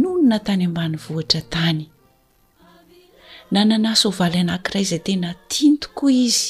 nonona 0.00 0.38
tany 0.46 0.64
ambany 0.66 0.96
vohitra 1.04 1.40
tany 1.54 1.84
nanana 3.54 3.90
soavaly 4.02 4.38
anankiray 4.42 4.84
zay 4.90 5.02
tena 5.08 5.28
tintokoa 5.52 6.12
izy 6.26 6.48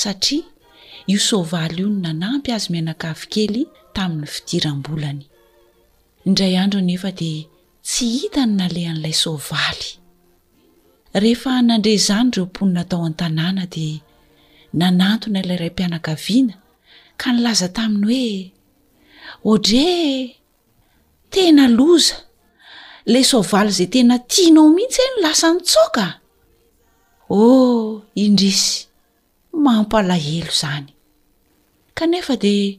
satria 0.00 0.46
io 1.12 1.18
soavaly 1.28 1.80
io 1.82 1.88
ny 1.94 1.98
nanampy 2.04 2.50
azy 2.56 2.66
mianakavokely 2.72 3.60
tamin'ny 3.96 4.28
fidiram-bolany 4.34 5.20
indray 6.28 6.54
andro 6.62 6.80
nefa 6.88 7.10
de 7.20 7.30
tsy 7.88 8.04
hita 8.16 8.42
ny 8.46 8.54
nalehan'ilay 8.58 9.14
soavaly 9.22 9.84
rehefa 11.22 11.50
nandre 11.68 11.92
zany 12.08 12.28
ireo 12.34 12.46
mponina 12.50 12.82
tao 12.90 13.02
an-tanàna 13.10 13.64
de 13.74 13.86
nanantona 14.80 15.38
ilayray 15.44 15.70
mpianakaviana 15.74 16.54
ka 17.20 17.28
ny 17.32 17.38
laza 17.44 17.68
tamin'ny 17.76 18.08
hoe 18.10 18.28
odre 19.52 19.88
tena 21.32 21.66
loza 21.78 22.16
ilay 23.08 23.24
soavaly 23.30 23.70
izay 23.72 23.88
tena 23.94 24.16
tiana 24.30 24.60
ao 24.62 24.70
mihitsy 24.76 25.02
eno 25.06 25.18
lasa 25.24 25.48
nytsaoaka 25.54 26.04
oh 27.36 27.84
indrisy 28.24 28.70
mampalahelo 29.64 30.52
izany 30.54 30.88
kanefa 31.98 32.34
dea 32.44 32.70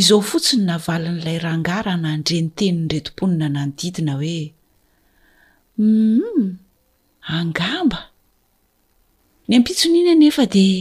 izao 0.00 0.20
fotsiny 0.28 0.64
navalin'ilay 0.70 1.38
rangahra 1.46 1.94
nandrenyteniny 2.04 2.86
iretomponina 2.96 3.46
nanodidina 3.56 4.12
hoe 4.20 4.38
um 5.84 6.44
angamba 7.38 8.00
ny 9.48 9.52
ampitsonina 9.58 10.12
nefa 10.22 10.44
dea 10.54 10.80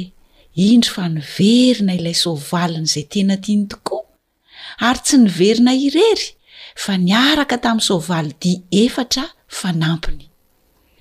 indry 0.72 0.92
fa 0.96 1.04
niverina 1.16 1.92
ilay 2.00 2.16
soavalina 2.24 2.86
izay 2.90 3.06
tena 3.14 3.36
tiany 3.44 3.66
tokoa 3.72 4.04
ary 4.88 5.00
tsy 5.06 5.16
nyverina 5.24 5.72
irery 5.88 6.28
fa 6.84 6.94
niaraka 7.08 7.56
tamin'ny 7.66 7.88
soavaly 7.90 8.32
di 8.44 8.54
efatra 8.84 9.24
fanampiny 9.60 10.26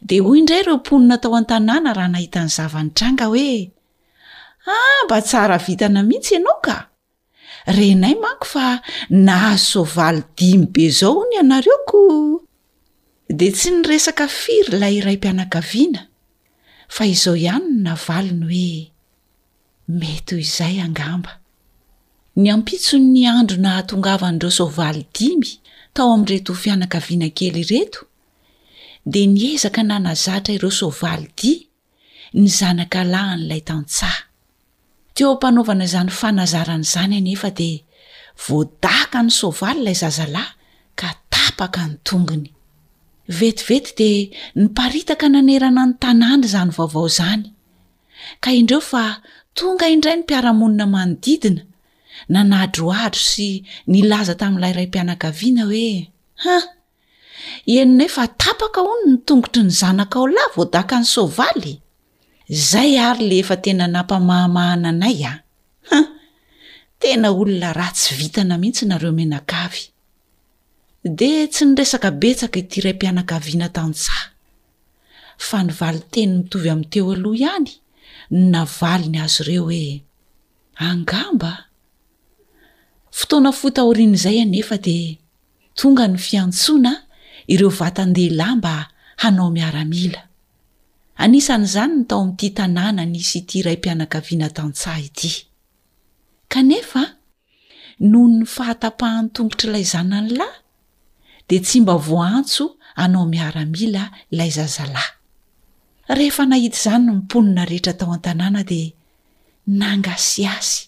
dia 0.08 0.22
hoy 0.24 0.36
indray 0.40 0.60
ireo 0.62 0.76
mponina 0.80 1.16
tao 1.22 1.34
an-tanàna 1.40 1.90
raha 1.98 2.10
nahita 2.14 2.38
n'ny 2.46 2.52
zavany 2.58 2.90
tranga 2.98 3.24
hoe 3.32 3.48
a 3.66 3.68
ah, 4.82 4.98
mba 5.04 5.18
tsara 5.28 5.56
vitana 5.64 6.00
mihitsy 6.08 6.32
ianao 6.38 6.58
ka 6.66 6.76
renay 7.76 8.14
manko 8.22 8.46
fa 8.54 8.66
nahazo 9.26 9.66
soavaly 9.84 10.20
dimy 10.38 10.66
be 10.74 10.84
zao 10.98 11.12
o 11.20 11.24
no 11.26 11.32
ianareo 11.40 11.76
ko 11.90 12.00
dia 13.38 13.52
tsy 13.56 13.68
nyresaka 13.74 14.24
firyilay 14.38 14.94
iray 14.98 15.16
mpiana-kaviana 15.20 16.02
fa 16.94 17.02
izao 17.12 17.34
ihanyno 17.42 17.78
navaliny 17.86 18.46
hoe 18.46 18.76
mety 19.98 20.30
hoy 20.36 20.44
izahy 20.46 20.78
angamba 20.86 21.32
ny 22.36 22.50
ampitso 22.50 22.98
ny 22.98 23.26
andro 23.30 23.56
na 23.62 23.72
htongavan'ireo 23.80 24.50
soavaly 24.58 25.02
dimy 25.16 25.50
tao 25.94 26.10
amin'reto 26.14 26.50
ho 26.54 26.58
fianaka 26.62 26.98
vianankely 27.06 27.60
ireto 27.62 28.00
dea 29.12 29.28
niezaka 29.36 29.82
nanazatra 29.90 30.52
ireo 30.56 30.70
soavalydi 30.80 31.52
ny 32.40 32.46
zanaka 32.58 33.00
lahan'ilay 33.12 33.62
tantsaha 33.68 34.22
teo 35.14 35.28
ampanaovana 35.34 35.84
izany 35.88 36.10
fanazaran'izany 36.20 37.14
anefa 37.20 37.50
dea 37.60 37.82
voadaka 38.46 39.18
ny 39.26 39.30
soavaly 39.40 39.78
ilay 39.82 39.96
zazalahy 40.02 40.52
ka 41.00 41.08
tapaka 41.34 41.82
ny 41.90 41.94
tongony 42.08 42.50
vetivety 43.38 43.94
dia 44.00 44.20
niparitaka 44.60 45.26
nanerana 45.34 45.82
ny 45.88 45.92
tanàna 46.02 46.44
izany 46.50 46.70
vaovao 46.76 47.06
izany 47.12 47.46
ka 48.42 48.48
indreo 48.60 48.82
fa 48.90 49.04
tonga 49.58 49.86
indray 49.94 50.16
ny 50.18 50.26
mpiaramonina 50.26 50.86
manodidina 50.96 51.62
nan'adroadro 52.32 53.20
sy 53.20 53.46
nilaza 53.90 54.34
tamin'ilay 54.40 54.72
iray 54.74 54.88
mpianan-kaviana 54.90 55.62
hoe 55.70 55.88
hah 56.44 56.64
eninaoefa 57.76 58.24
tapaka 58.42 58.80
ono 58.90 59.04
ny 59.10 59.16
tongotry 59.26 59.62
ny 59.66 59.72
zanaka 59.80 60.16
ao 60.20 60.28
lahy 60.36 60.50
vao 60.56 60.64
da 60.74 60.82
ka 60.90 60.96
ny 61.02 61.06
soa 61.14 61.30
valy 61.38 61.72
izay 62.54 62.92
ary 63.06 63.24
le 63.30 63.36
efa 63.42 63.56
tena 63.64 63.84
nampamahamahana 63.94 64.88
anay 64.94 65.18
a 65.32 65.34
ha 65.90 65.98
tena 67.00 67.26
olona 67.40 67.70
rah 67.78 67.92
tsy 67.96 68.10
vitana 68.20 68.54
mihitsy 68.60 68.84
nareo 68.88 69.12
menakavy 69.18 69.82
dia 71.18 71.40
tsy 71.52 71.62
nyresaka 71.68 72.08
betsaka 72.20 72.56
ity 72.62 72.74
iray 72.80 72.94
mpiana-kaviana 72.96 73.68
tansaha 73.76 74.24
fa 75.46 75.58
nyvali 75.66 76.00
teny 76.12 76.30
nitovy 76.38 76.68
amin'ny 76.72 76.90
teo 76.92 77.06
aloha 77.16 77.36
ihany 77.42 77.70
navaliny 78.54 79.18
azy 79.24 79.40
ireo 79.42 79.64
hoe 79.68 79.84
angamba 80.88 81.52
fotoana 83.14 83.52
fotaorian' 83.60 84.14
izay 84.16 84.38
anefa 84.46 84.76
dia 84.86 85.14
tonga 85.78 86.04
ny 86.10 86.18
fiantsoana 86.18 86.92
ireo 87.46 87.70
vatandehalahy 87.70 88.54
mba 88.58 88.76
hanao 89.22 89.50
miaramila 89.56 90.22
anisan' 91.24 91.64
izany 91.68 91.94
ny 91.96 92.04
tao 92.08 92.20
amin'ty 92.22 92.48
tanàna 92.58 93.02
nisy 93.12 93.38
ity 93.40 93.54
iray 93.60 93.76
mpianaka 93.80 94.18
viana 94.26 94.48
tantsaha 94.56 95.00
ity 95.08 95.32
kanefa 96.52 97.02
noho 98.12 98.26
ny 98.34 98.42
fahatapahany 98.54 99.26
tongotr'ilay 99.34 99.84
izanany 99.86 100.28
lahy 100.40 100.56
dia 101.48 101.60
tsy 101.64 101.76
mba 101.84 101.94
voa 102.06 102.26
antso 102.38 102.64
anao 103.02 103.24
miaramila 103.34 104.02
ilay 104.32 104.50
zazalahy 104.58 105.12
rehefa 106.16 106.42
nahita 106.50 106.76
izany 106.80 107.02
no 107.06 107.12
miponina 107.18 107.62
rehetra 107.70 107.92
tao 107.98 108.10
an-tanàna 108.16 108.60
dia 108.70 108.90
nangasy 109.80 110.42
asy 110.58 110.82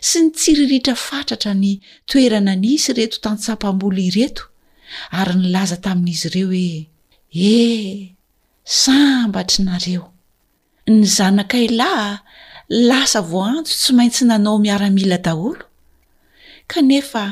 sy 0.00 0.20
ny 0.26 0.30
tsiriritra 0.34 0.94
fatratra 0.98 1.52
ny 1.62 1.72
toerana 2.10 2.54
nisy 2.64 2.90
reto 2.98 3.18
tantsapam-bolo 3.24 4.00
ireto 4.10 4.44
ary 5.18 5.34
nylaza 5.40 5.76
tamin'izy 5.84 6.28
ireo 6.30 6.48
hoe 6.52 6.82
eh 7.32 8.08
sambatry 8.80 9.62
nareo 9.68 10.04
ny 10.94 11.00
zanakailahy 11.16 12.14
lasa 12.88 13.20
voaantso 13.32 13.74
tsy 13.80 13.92
maintsy 13.98 14.22
nanao 14.30 14.56
miaramila 14.66 15.18
daholo 15.26 15.64
kanefa 16.72 17.24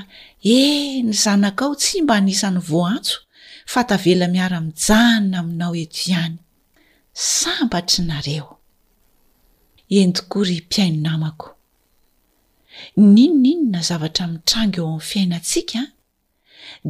eh 0.43 1.03
ny 1.07 1.13
zanaka 1.25 1.63
ao 1.69 1.75
tsy 1.81 1.97
mba 2.05 2.15
anisany 2.21 2.61
voaantso 2.71 3.17
fa 3.73 3.81
tavela 3.91 4.25
miara-mijanona 4.35 5.37
aminao 5.45 5.75
eto 5.83 5.99
ihany 6.11 6.39
sambatry 7.37 8.03
nareoeo 8.09 8.55
n 12.97 13.17
inona 13.25 13.49
inona 13.55 13.81
zavatra 13.89 14.25
mitrango 14.33 14.79
eo 14.83 14.89
amin'ny 14.99 15.05
fiainantsikan 15.11 15.87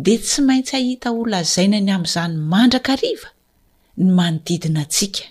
de 0.04 0.14
tsy 0.24 0.40
maintsy 0.48 0.72
ahita 0.78 1.08
olla 1.20 1.40
zaina 1.54 1.78
ny 1.86 1.90
amin'izany 1.96 2.34
mandrakariva 2.52 3.28
ny 4.02 4.08
manodidina 4.18 4.80
antsiaka 4.84 5.24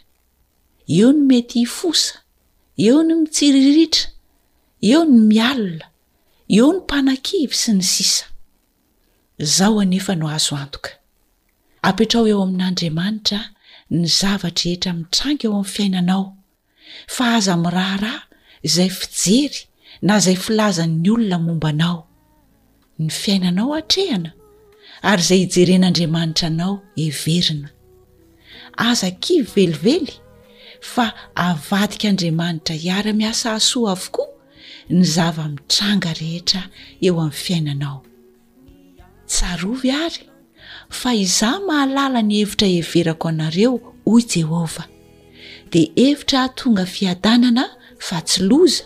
eo 0.97 1.09
ny 1.15 1.19
mety 1.29 1.57
hifosa 1.63 2.15
eo 2.87 2.99
ny 3.07 3.11
mitsiriritra 3.21 4.05
eo 4.91 5.01
ny 5.11 5.17
mialona 5.31 5.87
eo 6.57 6.67
ny 6.73 6.77
mpanan-kivy 6.83 7.53
sy 7.61 7.71
ny 7.77 7.83
sisa 7.93 8.25
zaho 9.55 9.75
anefa 9.85 10.11
no 10.19 10.25
azo 10.35 10.53
antoka 10.63 10.91
apetrao 11.89 12.25
eo 12.31 12.39
amin'andriamanitra 12.47 13.39
ny 13.97 14.03
zavatra 14.19 14.67
hetra 14.71 14.91
mitrango 14.99 15.41
eo 15.47 15.53
amin'ny 15.59 15.71
fiainanao 15.75 16.23
fa 17.15 17.23
aza 17.37 17.53
miraharah 17.63 18.19
izay 18.67 18.91
fijery 18.99 19.59
na 20.07 20.15
zay 20.23 20.35
filazan'ny 20.45 21.09
olona 21.15 21.37
mombanao 21.45 21.99
ny 22.99 23.07
fiainanao 23.21 23.71
atrehana 23.79 24.29
ary 25.09 25.21
izay 25.23 25.41
hijeren'andriamanitra 25.45 26.45
anao 26.53 26.75
heverina 27.01 27.69
azakiy 28.87 29.39
velively 29.53 30.13
fa 30.93 31.05
avadikaandriamanitra 31.47 32.73
iara-miasa 32.87 33.47
asoa 33.59 33.89
avokoa 33.95 34.29
ny 34.95 35.01
zava-mitranga 35.15 36.11
rehetra 36.21 36.61
eo 37.07 37.13
amin'ny 37.23 37.39
fiainanao 37.43 37.97
tsarovy 39.31 39.89
ary 40.05 40.23
fa 40.99 41.09
iza 41.23 41.49
mahalala 41.67 42.19
ny 42.29 42.33
hevitra 42.41 42.67
everako 42.81 43.25
anareo 43.33 43.73
hoy 44.09 44.23
jehova 44.33 44.83
de 45.71 45.81
hevitra 46.01 46.39
htonga 46.49 46.83
fiadanana 46.95 47.65
fa 48.07 48.17
y 48.33 48.85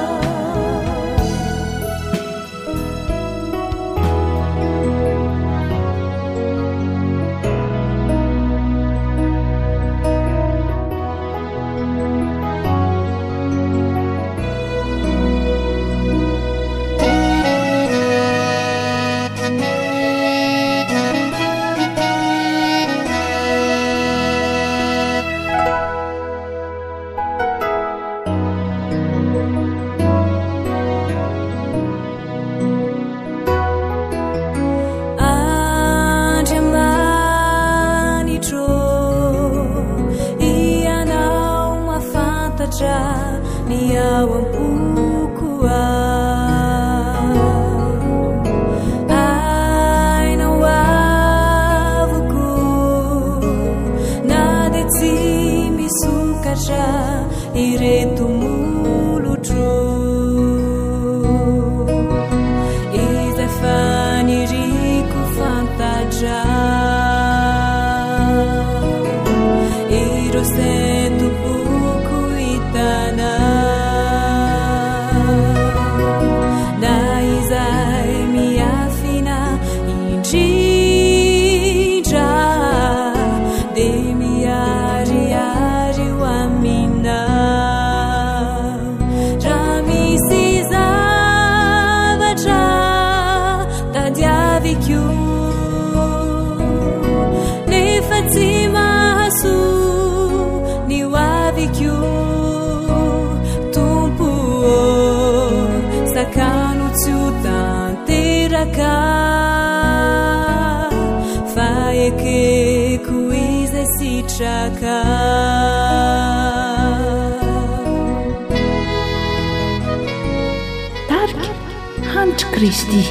كرستي 122.43 123.03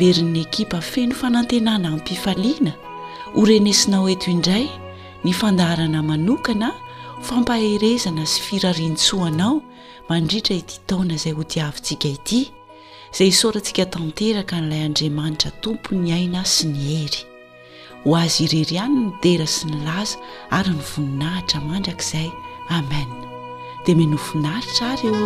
verin'ny 0.00 0.40
ekipa 0.46 0.80
feno 0.80 1.14
fanantenana 1.20 1.88
amnpifaliana 1.94 2.72
horenesinao 3.36 4.06
eto 4.14 4.28
indray 4.36 4.64
ny 5.24 5.32
fandarana 5.40 6.00
manokana 6.10 6.68
fampaherezana 7.28 8.24
sy 8.32 8.38
firarintsoanao 8.46 9.54
mandritra 10.10 10.54
ity 10.62 10.76
taona 10.90 11.14
izay 11.18 11.34
ho 11.38 11.42
tiavintsika 11.54 12.08
ity 12.16 12.40
izay 13.14 13.30
saorantsika 13.40 13.84
tanteraka 13.94 14.54
n'ilay 14.60 14.82
andriamanitra 14.88 15.50
tompo 15.62 15.88
ny 16.02 16.08
aina 16.18 16.40
sy 16.54 16.64
ny 16.72 16.80
hery 16.90 17.20
ho 18.04 18.10
azy 18.22 18.38
ireri 18.46 18.76
any 18.84 18.96
no 19.00 19.06
dera 19.22 19.46
sy 19.54 19.62
ny 19.70 19.76
laza 19.86 20.16
ary 20.58 20.70
ny 20.76 20.82
voninahitra 20.90 21.58
mandrak'izay 21.70 22.28
amen 22.78 23.08
dia 23.84 23.94
menofinaritra 24.00 24.84
ary 24.92 25.08
o 25.14 25.16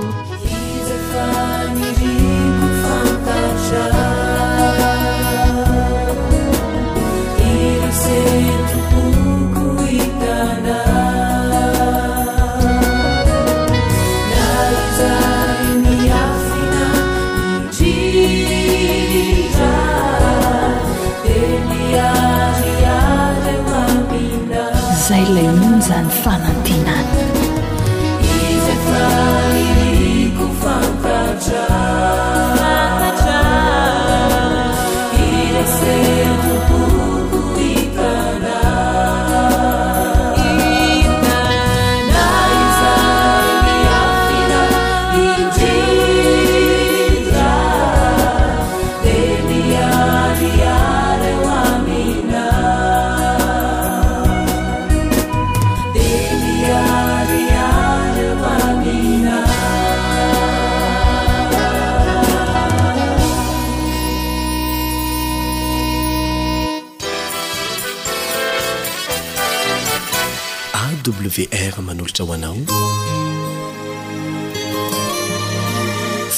vr 71.35 71.75
manolotra 71.85 72.25
hoanao 72.29 72.57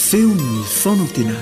feomny 0.04 0.58
fona 0.80 1.04
ntena 1.10 1.36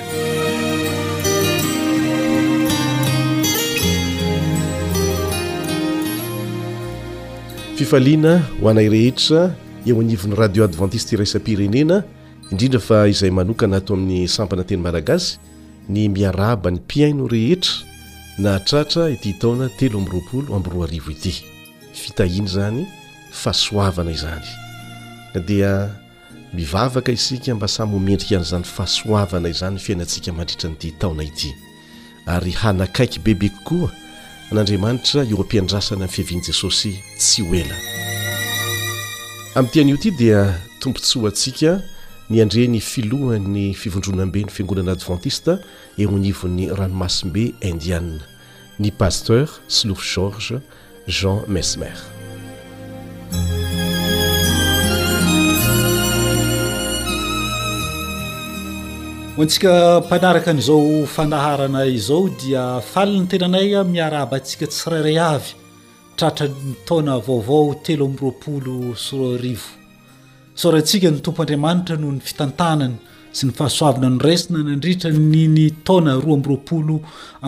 fifaliana 7.76 8.48
ho 8.60 8.64
anay 8.72 8.88
rehetra 8.96 9.40
eo 9.88 9.96
anivon'ny 10.02 10.36
radio 10.42 10.62
adventiste 10.68 11.10
yraisam-pirenena 11.16 11.96
indrindra 12.50 12.80
fa 12.88 12.98
izay 13.14 13.30
manokana 13.38 13.76
atao 13.80 13.94
amin'ny 13.98 14.18
sampana 14.36 14.64
teny 14.68 14.82
malagasy 14.86 15.30
ny 15.92 16.00
miaraba 16.16 16.68
ny 16.70 16.78
mpiaino 16.84 17.24
rehetra 17.34 17.74
na 18.42 18.52
tratra 18.68 19.02
ity 19.16 19.30
taona 19.40 19.66
telo 19.78 19.96
amroapolo 20.04 20.48
amby 20.56 20.68
roa 20.74 20.84
arivo 20.88 21.10
ity 21.16 21.34
fitahiny 22.02 22.48
zany 22.56 22.80
fahasoavanazdia 23.30 25.90
mivavaka 26.52 27.12
isika 27.12 27.54
mba 27.54 27.68
samyomendrika 27.68 28.36
an'izany 28.36 28.64
fahasoavana 28.64 29.48
izany 29.48 29.78
fiainantsika 29.78 30.32
mandritra 30.32 30.70
nyity 30.70 30.90
taona 30.98 31.24
ity 31.24 31.54
ary 32.26 32.50
hanakaiky 32.52 33.18
bebekokoa 33.20 33.90
n'anriamanitra 34.52 35.22
eo 35.30 35.36
ampiandrasana 35.42 35.96
aminny 35.96 36.12
fiaviany 36.12 36.42
jesosy 36.46 36.92
tsy 37.18 37.42
oelana 37.42 37.74
amn'y 39.54 39.70
tian'io 39.72 39.94
ity 39.98 40.10
dia 40.10 40.58
tompontsy 40.80 41.18
ho 41.18 41.26
antsika 41.28 41.82
ny 42.30 42.42
andreny 42.42 42.80
filohan'ny 42.80 43.74
fivondronambe 43.74 44.40
ny 44.44 44.48
fiangonana 44.50 44.92
adventista 44.92 45.58
eonivon'ny 45.98 46.68
ranomasimbe 46.76 47.54
indiane 47.60 48.20
ny 48.78 48.90
paster 48.90 49.48
slov 49.68 50.00
george 50.14 50.60
jean 51.06 51.40
mesmer 51.48 51.98
hoantsika 59.36 60.00
mpanaraka 60.06 60.50
an'izao 60.50 61.06
fandaharana 61.06 61.84
izao 61.86 62.28
dia 62.42 62.64
fali 62.92 63.18
ny 63.20 63.26
tenanay 63.28 63.66
miara 63.84 64.18
aba 64.24 64.36
atsika 64.40 64.66
tsirairay 64.72 65.18
avy 65.34 65.50
tratra 66.18 66.46
ny 66.48 66.74
taoona 66.86 67.14
vaovao 67.28 67.74
telo 67.86 68.04
amby 68.06 68.20
ropolo 68.26 68.76
syroa 69.04 69.34
arivo 69.38 69.70
soratsika 70.62 71.08
ny 71.10 71.18
tompo 71.24 71.40
andriamanitra 71.42 71.96
noho 72.00 72.12
ny 72.16 72.20
fitantanany 72.20 72.96
sy 73.36 73.42
ny 73.46 73.52
fahasoavana 73.58 74.08
noresina 74.14 74.58
nandritra 74.70 75.10
niny 75.10 75.66
taona 75.86 76.12
roa 76.20 76.34
amby 76.34 76.48
roapolo 76.52 76.96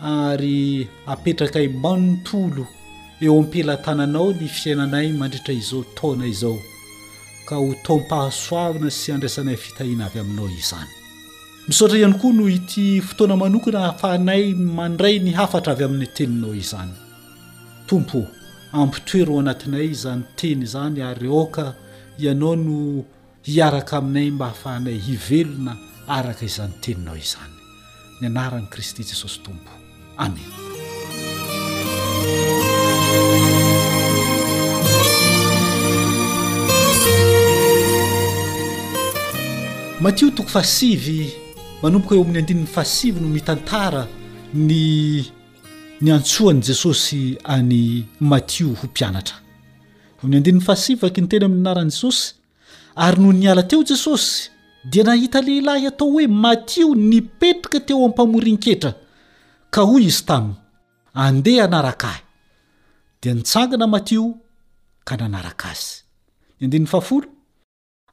ary 0.00 0.88
apetraka 1.06 1.58
hi 1.60 1.68
manontolo 1.68 2.66
eo 3.20 3.38
ampela 3.38 3.76
tananao 3.76 4.32
ny 4.32 4.48
fiainanay 4.48 5.12
mandritra 5.12 5.54
izao 5.54 5.82
taona 5.94 6.26
izao 6.26 6.58
ka 7.46 7.60
ho 7.62 7.70
tao 7.86 7.96
am-pahasoavina 8.02 8.90
sy 8.96 9.14
andraisanay 9.14 9.56
fitahina 9.62 10.08
avy 10.10 10.18
aminao 10.22 10.48
izany 10.60 10.90
misotra 11.70 11.98
ihany 12.00 12.18
koa 12.20 12.34
no 12.38 12.46
ity 12.56 12.84
fotoana 13.08 13.36
manokana 13.42 13.80
ahafahnay 13.84 14.44
mandray 14.78 15.16
ny 15.26 15.32
hafatra 15.38 15.72
avy 15.76 15.84
amin'ny 15.88 16.10
teninao 16.16 16.54
izany 16.64 16.92
tompo 17.88 18.20
ampitoeroo 18.82 19.38
anatinay 19.42 19.86
izany 19.94 20.22
teny 20.38 20.64
zany 20.74 20.98
ary 21.10 21.28
ôka 21.42 21.66
ianao 22.22 22.54
no 22.66 22.78
hiaraka 23.48 23.92
aminay 24.02 24.28
mba 24.34 24.46
hahafahanay 24.50 24.96
hivelona 25.06 25.72
araka 26.18 26.42
izany 26.50 26.74
teninao 26.84 27.16
izany 27.26 27.54
ny 28.20 28.24
anaran'n' 28.30 28.70
kristy 28.74 29.02
jesosy 29.10 29.38
tompo 29.46 29.72
amen 30.24 30.65
matio 40.00 40.30
toko 40.30 40.48
fahasivy 40.48 41.32
manomboka 41.82 42.14
eo 42.14 42.20
amin'ny 42.22 42.38
andinin'ny 42.40 42.66
fahasivy 42.74 43.20
no 43.20 43.28
mitantara 43.28 44.02
ny 44.54 45.24
ny 46.00 46.10
antsoan' 46.12 46.60
jesosy 46.62 47.38
any 47.44 48.04
matio 48.20 48.68
ho 48.78 48.84
mpianatra 48.90 49.36
omin'ny 50.20 50.36
andinin'ny 50.38 50.64
fahasiv 50.68 50.98
aky 51.08 51.20
ny 51.22 51.28
teny 51.30 51.44
amin'y 51.46 51.60
anaran' 51.64 51.90
jesosy 51.94 52.32
ary 52.96 53.18
noho 53.20 53.32
niala 53.32 53.62
teo 53.62 53.80
jesosy 53.90 54.50
dia 54.90 55.04
nahita 55.04 55.38
lehilahy 55.46 55.86
atao 55.88 56.08
hoe 56.12 56.26
matio 56.28 56.92
nipetrika 56.94 57.80
teo 57.80 57.98
amimpamorinkehtra 58.04 58.92
ka 59.70 59.80
hoy 59.90 60.02
izy 60.12 60.22
taminy 60.28 60.58
andeha 61.14 61.64
anaraka 61.68 62.06
ahy 62.12 62.22
dia 63.22 63.34
nitsangana 63.34 63.86
matio 63.86 64.22
ka 65.08 65.16
nanaraka 65.20 65.66
azy 65.74 65.94
ny 66.60 66.68
andinin'ny 66.68 66.90
faafolo 66.92 67.32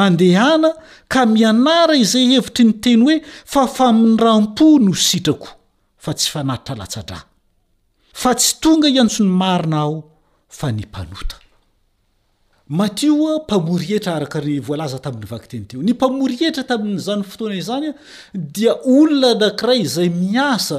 andehana 0.00 0.70
ka 1.12 1.22
mianara 1.32 1.94
izay 2.02 2.26
hevitry 2.34 2.64
ny 2.68 2.74
teny 2.84 3.02
hoe 3.06 3.16
fafa 3.54 3.86
mi'nramo 3.92 4.54
no 4.80 4.92
itrakoyny 5.16 5.44
mpamorietra 15.74 16.64
tamin'nyzany 16.70 17.22
fotoana 17.32 17.54
izanya 17.62 17.92
dia 18.54 18.72
olona 18.96 19.32
nakiray 19.44 19.80
izay 19.86 20.08
miasa 20.24 20.78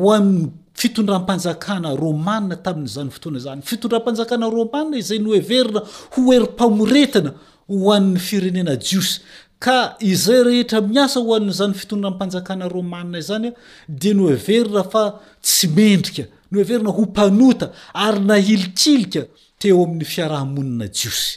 ho 0.00 0.06
aminy 0.16 0.40
fitondrampanjakana 0.80 1.90
romana 2.04 2.56
tamin'nyzany 2.66 3.10
fotoana 3.14 3.38
zany 3.44 3.60
fitondram-panjakana 3.70 4.46
romana 4.58 4.94
izay 5.02 5.18
noeverina 5.26 5.80
ho 6.16 6.22
erympamoretina 6.36 7.30
hoan'ny 7.68 8.18
firenena 8.18 8.74
jiosy 8.80 9.22
ka 9.58 9.96
izay 10.12 10.40
rehetra 10.46 10.80
miasa 10.82 11.20
ho 11.24 11.30
an'n'zany 11.38 11.74
fitondranmmpanjakana 11.80 12.66
romana 12.74 13.20
zany 13.28 13.48
a 13.52 13.54
de 13.88 14.12
no 14.14 14.24
everina 14.36 14.82
fa 14.92 15.04
tsy 15.42 15.66
mendrika 15.76 16.24
no 16.50 16.56
everina 16.62 16.90
ho 16.96 17.02
mpanota 17.06 17.66
ary 18.06 18.20
na 18.28 18.36
ilikilika 18.54 19.22
teo 19.60 19.82
amin'ny 19.84 20.04
fiarahamonina 20.12 20.86
jiosy 20.98 21.32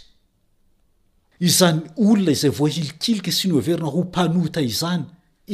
izany 1.49 1.79
olona 2.05 2.31
izay 2.37 2.51
voahilikilika 2.59 3.31
sy 3.37 3.45
no 3.49 3.55
everina 3.61 3.87
ho 3.95 4.01
mpanota 4.05 4.61
izany 4.73 5.03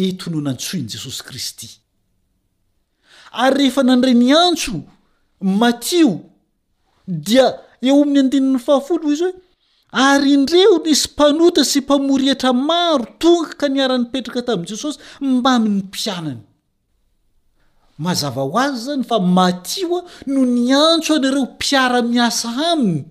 entono 0.03 0.39
nantsoi 0.47 0.81
ny 0.81 0.87
jesosy 0.93 1.21
kristy 1.27 1.69
ary 3.43 3.55
rehefa 3.59 3.81
nandreny 3.83 4.31
antso 4.43 4.73
matio 5.59 6.11
dia 7.27 7.47
eo 7.87 8.01
amin'ny 8.03 8.19
andinin'ny 8.23 8.59
fahafolo 8.67 9.07
izy 9.13 9.27
hoe 9.31 9.43
ary 10.03 10.31
indreo 10.33 10.79
nysy 10.85 11.07
mpanota 11.13 11.63
sy 11.63 11.79
mpamoriatra 11.81 12.51
maro 12.69 13.05
tonga 13.21 13.49
ka 13.59 13.67
niaran'nipetraka 13.75 14.41
tamn' 14.47 14.67
jesosy 14.69 14.97
mba 15.31 15.53
min'ny 15.63 15.81
mpianany 15.89 16.41
mazava 18.05 18.41
ho 18.45 18.53
azy 18.65 18.77
zany 18.87 19.03
fa 19.09 19.17
matio 19.37 19.97
a 19.97 20.01
no 20.33 20.41
ny 20.55 20.67
antso 20.87 21.11
anareo 21.17 21.45
mpiara-miasa 21.51 22.49
aminy 22.71 23.01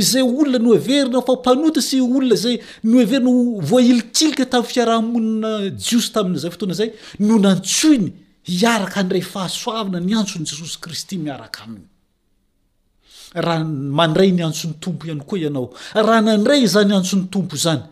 izay 0.00 0.22
olona 0.40 0.58
no 0.64 0.70
everinao 0.78 1.22
fa 1.28 1.32
mpanota 1.40 1.80
sy 1.88 1.96
olona 2.04 2.36
zay 2.44 2.56
noeverina 2.92 3.30
voailikilika 3.70 4.44
tam'ny 4.52 4.68
fiarahamonina 4.72 5.50
jiosy 5.86 6.10
taminzay 6.14 6.50
fotoana 6.52 6.74
zay 6.80 6.88
no 7.26 7.34
nantsoiny 7.44 8.08
hiaraka 8.58 8.96
andray 9.02 9.24
fahasoavana 9.32 9.98
ny 10.06 10.12
antsony 10.20 10.44
jesosy 10.50 10.76
kristy 10.84 11.14
miaraka 11.26 11.60
aminy 11.66 11.86
rah 13.34 13.60
mandray 13.64 14.30
ny 14.32 14.42
antson'ny 14.42 14.74
tompo 14.80 15.06
ihany 15.06 15.20
koa 15.24 15.38
ianao 15.38 15.70
raha 15.94 16.20
nandray 16.22 16.66
zany 16.66 16.92
antson'ny 16.94 17.26
tompo 17.28 17.56
zany 17.56 17.82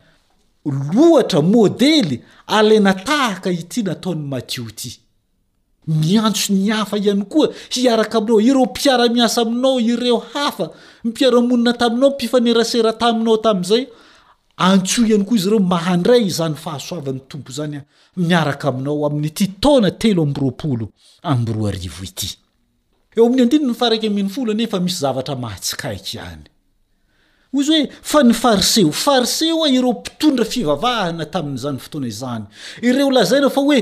loatra 0.64 1.42
môdely 1.42 2.22
ale 2.46 2.80
natahaka 2.80 3.50
ity 3.52 3.82
nataony 3.82 4.22
makio 4.28 4.64
ty 4.76 4.96
miantso 5.86 6.52
ny 6.52 6.72
afa 6.72 6.96
ihany 6.98 7.24
koa 7.24 7.48
hiaraka 7.70 8.18
aminao 8.18 8.40
ireo 8.40 8.64
mpiaramiasa 8.64 9.42
aminao 9.42 9.80
ireo 9.80 10.18
hafa 10.32 10.70
mipiaramonina 11.04 11.72
taminao 11.72 12.10
pifanerasera 12.10 12.92
taminao 12.92 13.36
tamizay 13.36 13.86
antso 14.56 15.04
ihany 15.06 15.24
koa 15.24 15.36
izy 15.38 15.50
reo 15.50 15.58
mahandray 15.60 16.30
zany 16.30 16.54
fahasoavan'ny 16.54 17.20
tompo 17.28 17.52
zanya 17.52 17.82
miaraka 18.16 18.68
aminao 18.68 19.06
amin'n'ty 19.06 19.48
taona 19.60 19.90
telo 19.90 20.22
am 20.22 21.44
eo 23.18 23.24
amin'y 23.26 23.42
adindi 23.46 23.66
my 23.70 23.74
farak 23.80 24.02
my 24.16 24.24
folonefa 24.34 24.78
misy 24.86 24.98
zavatra 25.04 25.34
mahtikaik 25.44 26.06
anyzy 26.26 27.70
oea 27.72 27.78
nyaieaie 28.24 29.52
ireopitondra 29.78 30.44
fivhna 30.54 31.24
tazany 31.34 31.78
otoanaanyeolainafae 31.86 33.78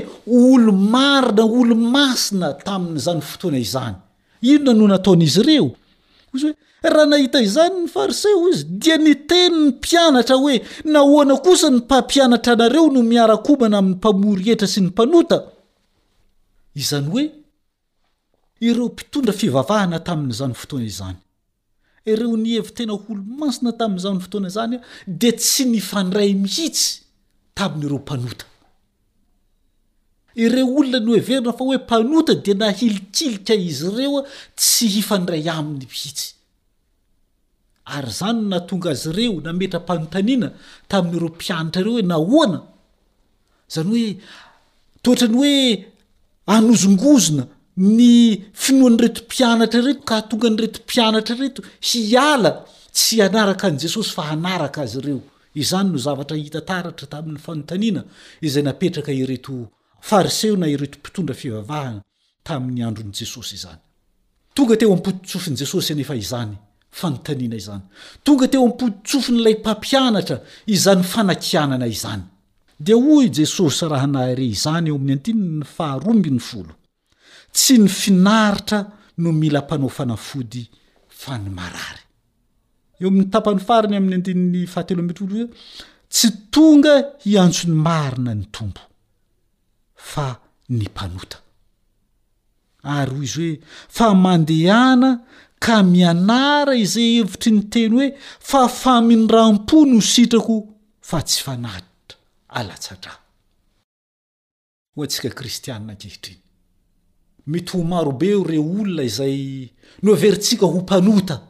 lomaina 0.65 1.43
olo 1.61 1.75
masina 1.95 2.49
tazany 2.67 3.21
otoanaianynonnnoy 3.33 5.69
eozyehi 6.33 6.55
izany 7.49 7.75
ny 7.83 7.87
farieo 7.95 8.39
izydi 8.53 8.95
nteny 9.03 9.55
ny 9.63 9.69
pinatra 9.83 10.35
oe 10.47 10.55
nnaosa 10.89 11.69
n 11.69 11.77
pinta 11.91 12.51
eo 12.77 12.85
noina 12.87 13.33
aoea 13.35 14.55
s 16.75 16.77
zny 16.89 17.09
oe 17.17 17.23
ireo 18.61 18.87
mpitondra 18.87 19.33
fivavahana 19.33 19.99
tamin''zany 20.07 20.53
fotoana 20.53 20.85
izany 20.91 21.17
ireo 22.11 22.35
nyhevi 22.43 22.71
tena 22.77 22.93
olomasina 23.11 23.71
tam'zany 23.81 24.19
fotoanazanya 24.25 24.79
de 25.21 25.29
tsy 25.41 25.63
nifandray 25.73 26.29
mihitsy 26.43 26.87
tamin'ireopanota 27.57 28.45
ireo 30.45 30.67
olona 30.79 30.99
no 31.05 31.11
everina 31.19 31.51
fa 31.57 31.63
oe 31.71 31.79
panota 31.91 32.33
de 32.45 32.53
nahilikilika 32.61 33.55
izy 33.69 33.87
reo 33.97 34.17
tsy 34.59 34.85
hifndray 34.95 35.43
ai'ny 35.53 35.73
mihits 35.91 36.23
ary 37.95 38.11
zany 38.19 38.39
natonga 38.51 38.89
azy 38.95 39.09
reo 39.17 39.35
nametrampanotanina 39.45 40.47
tam'reompianitra 40.91 41.81
reo 41.85 41.95
hoe 41.99 42.05
na 42.11 42.17
oana 42.37 42.59
zany 43.75 43.87
oe 43.99 44.07
totany 45.03 45.35
hoe 45.39 45.55
anozongozona 46.55 47.45
ny 47.77 48.43
finoan'ny 48.55 48.95
reto 49.03 49.21
mpianatra 49.27 49.81
reto 49.85 50.03
ka 50.07 50.17
htonganyreto 50.23 50.79
mpianatra 50.87 51.35
reto 51.39 51.61
hiala 51.87 52.51
tsy 52.95 53.21
anaraka 53.27 53.67
an 53.67 53.77
jesosy 53.83 54.11
fa 54.15 54.23
anaraka 54.35 54.79
azy 54.85 54.99
reo 55.05 55.19
izany 55.61 55.89
no 55.91 55.97
zavatra 56.05 56.37
hitataratra 56.43 57.07
tamin'ny 57.13 57.39
fanontanina 57.45 58.01
zay 58.53 58.63
naetaka 58.67 59.11
iretofariseo 59.21 60.55
na 60.61 60.65
iretomionra 60.73 61.35
fiahta'yandronjesosy 61.41 63.57
zanyongateo 63.65 64.89
ampotitsofin 64.95 65.55
jesosy 65.61 65.91
anefaizanyny 65.93 66.57
tonga 68.25 68.47
teo 68.51 68.61
ampotitsofin'la 68.69 69.49
mpampianatra 69.59 70.37
izany 70.75 71.03
fanakianana 71.13 71.87
izanyde 71.95 72.93
o 72.93 73.15
jesosyrah 73.37 74.03
zanyeo 74.65 74.95
am'y 75.01 75.11
ainn 75.25 75.63
fahaombny 75.75 76.39
tsy 77.55 77.77
ny 77.79 77.89
finaritra 78.01 78.79
no 79.21 79.29
mila 79.41 79.59
mpanao 79.65 79.89
fanafody 79.97 80.63
fa 81.21 81.33
ny 81.43 81.49
marary 81.57 82.03
eo 82.99 83.07
amin'ny 83.09 83.29
tapany 83.33 83.59
farany 83.67 83.95
amin'ny 83.99 84.15
andini'ny 84.17 84.61
fahatelo 84.73 84.99
ametra 85.03 85.21
olo 85.27 85.39
a 85.45 85.47
tsy 86.15 86.27
tonga 86.53 86.93
hiantson'ny 87.23 87.77
marina 87.87 88.33
ny 88.37 88.45
tombo 88.55 88.83
fa 90.11 90.27
ny 90.77 90.85
mpanota 90.93 91.37
ary 92.97 93.11
hoy 93.15 93.25
izy 93.29 93.49
hoe 93.55 93.57
fa 93.97 94.07
mandehana 94.25 95.09
ka 95.65 95.75
mianara 95.93 96.73
izay 96.83 97.09
hevitry 97.17 97.51
ny 97.57 97.61
teny 97.73 97.93
hoe 97.99 98.09
fa 98.49 98.61
famindram-po 98.81 99.77
no 99.91 99.99
sitrako 100.13 100.55
fa 101.09 101.17
tsy 101.27 101.37
fanatitra 101.45 102.17
alatsadraa 102.59 103.19
ho 104.95 104.99
antsika 105.05 105.29
kristianinankehitriny 105.39 106.41
mety 107.47 107.77
ho 107.77 107.83
marobe 107.83 108.35
o 108.35 108.43
reo 108.43 108.63
olona 108.63 109.07
zay 109.07 109.69
noveryntsika 110.03 110.65
ho 110.65 110.79
mpanota 110.79 111.41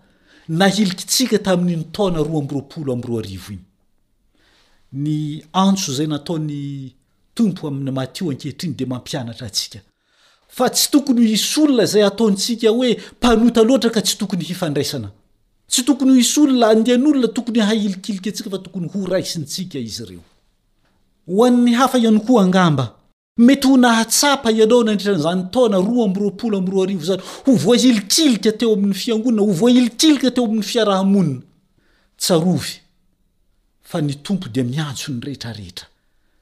na 0.47 0.67
ilikytsika 0.73 1.39
taminyntna 1.39 2.09
roa 2.23 2.39
aby 2.43 2.53
rooloaroivo 2.53 3.53
nyy 4.93 5.43
antso 5.53 5.93
zay 5.93 6.07
nataony 6.07 6.93
tompo 7.33 7.67
amy 7.67 7.89
aoakehiny 8.01 8.73
dea 8.75 9.49
tsy 9.49 10.91
tokony 10.91 11.31
is 11.31 11.57
olona 11.57 11.85
zay 11.85 12.03
ataontsika 12.03 12.69
oenotaoatra 12.71 13.89
ka 13.89 14.01
tsy 14.01 14.17
tokony 14.17 14.43
hifandraisana 14.43 15.11
tsy 15.69 15.83
tokony 15.83 16.19
isy 16.19 16.39
olona 16.39 16.67
andean'olona 16.69 17.27
tokony 17.27 17.59
hailikiliky 17.59 18.29
atsika 18.29 18.49
fa 18.49 18.57
tokony 18.57 18.87
ho 18.91 19.05
raisintsika 19.05 19.79
izy 19.79 20.03
reo 20.05 20.23
hoan'ny 21.27 21.73
hafa 21.73 21.97
iany 21.97 22.19
koa 22.19 22.43
angamba 22.43 22.95
mety 23.37 23.67
ho 23.67 23.77
naha 23.77 24.05
ianao 24.51 24.83
nandrrn 24.83 25.71
naoa 25.71 26.05
abroloroio 26.09 26.85
ny 26.95 27.21
ho 27.45 27.55
voailikilika 27.55 28.51
teo 28.51 28.73
amny 28.73 28.93
fiangonna 28.93 29.41
ho 29.41 29.51
voailikilika 29.51 30.31
teo 30.31 30.45
amny 30.45 30.61
fiarahamonina 30.63 31.41
tsarovy 32.17 32.73
fa 33.83 34.01
ny 34.01 34.13
tompo 34.23 34.47
de 34.49 34.63
miantso 34.63 35.11
ny 35.11 35.19
retrareetra 35.21 35.87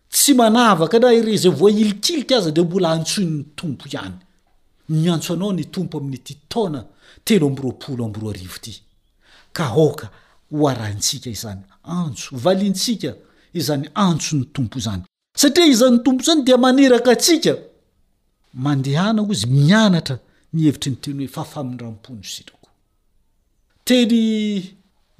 tsy 0.09 0.33
navak 0.33 0.93
na 0.93 1.13
ez 1.13 1.47
voailikiliy 1.47 2.37
aza 2.37 2.51
de 2.51 2.61
mbola 2.61 2.91
antsoiny 2.91 3.43
tompo 3.55 3.85
ihany 3.91 4.15
miantso 4.89 5.33
anao 5.33 5.53
ny 5.53 5.63
tompo 5.71 5.97
aminyty 5.97 6.37
tana 6.47 6.85
telo 7.25 7.47
amroob 7.47 8.35
yika 8.37 9.73
znyantso 11.35 12.37
valintsika 12.37 13.13
izany 13.53 13.89
antso 13.95 14.35
ny 14.35 14.45
tompo 14.45 14.79
zany 14.79 15.03
satria 15.37 15.65
izann'ny 15.73 15.99
tompo 16.05 16.23
zany 16.23 16.41
di 16.45 16.53
maneraka 16.63 17.09
atska 17.15 17.53
mandehana 18.63 19.21
ko 19.25 19.31
izy 19.35 19.47
mianatra 19.53 20.15
nihevitry 20.53 20.89
nyteny 20.91 21.19
hoe 21.23 21.33
fafamindrampono 21.35 22.19
itrako 22.41 22.69
teny 23.87 24.13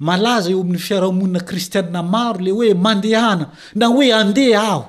malaza 0.06 0.48
eo 0.52 0.60
amin'ny 0.60 0.82
fiarahamonina 0.86 1.40
kristiana 1.48 2.02
maro 2.02 2.40
le 2.44 2.50
hoe 2.50 2.74
mandehana 2.84 3.46
na 3.78 3.86
hoe 3.94 4.06
andeha 4.20 4.60
aho 4.72 4.84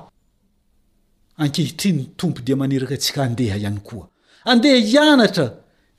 akehitiny 1.44 2.02
tompo 2.18 2.40
di 2.44 2.52
ekaasika 2.76 3.18
ade 3.26 3.44
iayoa 3.50 4.04
andeha 4.50 4.78
ianatra 4.94 5.46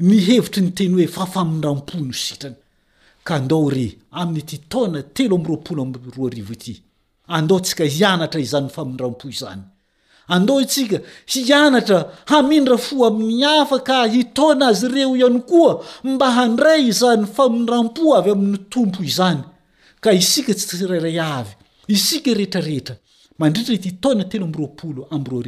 ni 0.08 0.18
hevitry 0.28 0.62
ny 0.63 0.72
teny 0.78 0.92
hoe 0.96 1.08
fafamindrampono 1.16 2.13
sitrany 2.24 2.56
ka 3.26 3.36
andao 3.36 3.70
re 3.76 3.88
ami'nyty 4.22 4.58
taona 4.72 5.00
teloaroapoloriy 5.16 6.44
andootsika 7.28 7.84
hianatra 7.86 8.42
izany 8.42 8.70
famindrampo 8.70 9.28
izany 9.30 9.62
andoo 10.36 10.63
tsika 10.72 11.00
hianatra 11.34 12.00
hamindra 12.32 12.78
fo 12.86 12.96
ami'ny 13.10 13.44
afa 13.60 13.80
ka 13.88 13.98
hitona 14.13 14.66
azy 14.72 14.88
reo 14.96 15.12
iany 15.22 15.40
koa 15.50 15.74
mba 16.08 16.28
handray 16.38 16.82
izany 16.92 17.26
famindrampo 17.36 18.02
avy 18.18 18.32
amin'ny 18.36 18.58
tompo 18.74 19.00
izany 19.10 19.40
ka 20.04 20.10
isika 20.22 20.54
tsy 20.58 20.66
tsy 20.70 20.86
raray 20.92 21.20
avy 21.38 21.52
isika 21.96 22.30
rehetrarehetra 22.40 22.96
mandritra 23.42 23.74
it 23.78 23.86
tonatelooro 24.02 25.48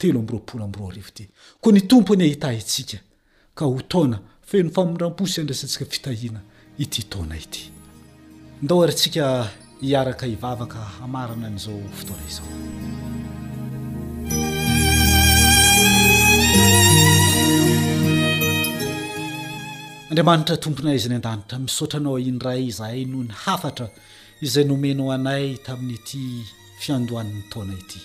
telo 0.00 0.18
ambroapona 0.20 0.64
ambro 0.64 0.88
arivo 0.88 1.08
ity 1.12 1.26
koa 1.60 1.72
ny 1.76 1.80
tompony 1.88 2.24
ahitaintsika 2.24 2.96
e, 2.96 3.00
ka 3.54 3.64
ho 3.68 3.76
taona 3.92 4.16
feno 4.50 4.70
famindram-posy 4.76 5.36
andraisantsika 5.42 5.84
fitahina 5.94 6.40
ity 6.82 7.02
taona 7.12 7.36
ity 7.36 7.62
ndao 8.64 8.80
aryntsika 8.84 9.24
hiaraka 9.84 10.24
ivavaka 10.34 10.80
amarana 11.06 11.48
n'izao 11.52 11.80
fotoana 11.98 12.24
izao 12.30 12.50
andriamanitra 20.10 20.56
tomponay 20.64 20.96
izy 20.96 21.08
any 21.10 21.16
an-danitra 21.20 21.56
misotra 21.66 21.96
anao 22.00 22.16
indray 22.30 22.60
izahay 22.72 23.02
no 23.12 23.18
ny 23.28 23.32
hafatra 23.44 23.86
izay 24.46 24.64
nomenao 24.70 25.08
anay 25.16 25.44
tamin'n'ity 25.66 26.22
fiandohann'ny 26.82 27.42
taona 27.52 27.74
ity 27.82 28.00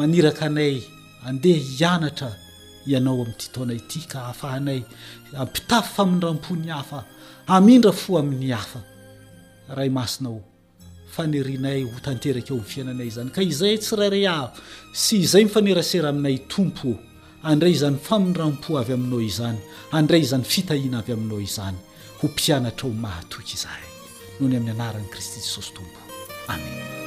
maniraka 0.00 0.46
anay 0.50 0.74
andeha 1.28 1.64
ianatra 1.78 2.30
ianao 2.90 3.16
am'ty 3.24 3.46
taonayty 3.54 4.00
ka 4.12 4.20
afahanay 4.32 4.80
ampitafy 5.42 5.88
famidram-po 5.96 6.52
ny 6.62 6.68
hafa 6.76 7.00
amindra 7.56 7.92
fo 8.02 8.10
amin'ny 8.22 8.50
hafa 8.58 8.80
rahay 9.76 9.88
masinao 9.98 10.36
fanerinay 11.16 11.80
hotanteaky 11.94 12.50
eo 12.52 12.58
mfiainanay 12.64 13.10
zany 13.16 13.30
ka 13.36 13.42
izay 13.50 13.76
tsyrarea 13.82 14.34
sy 15.02 15.12
izay 15.24 15.44
mifanerasera 15.46 16.06
aminay 16.12 16.36
tompo 16.52 16.90
andray 17.50 17.74
zany 17.82 17.98
famindrampo 18.08 18.68
avy 18.80 18.92
aminao 18.98 19.20
izany 19.30 19.58
andray 19.98 20.22
zany 20.30 20.44
fitahina 20.52 20.98
avy 21.02 21.12
aminao 21.16 21.40
izany 21.48 21.78
ho 22.18 22.24
mpianatrao 22.32 22.90
mahatoky 23.04 23.56
zahay 23.64 23.86
noho 24.40 24.48
ny 24.50 24.56
amin'ny 24.58 24.72
anaran' 24.74 25.08
kristy 25.14 25.38
jesosy 25.44 25.70
tompo 25.76 25.98
amen 26.52 27.03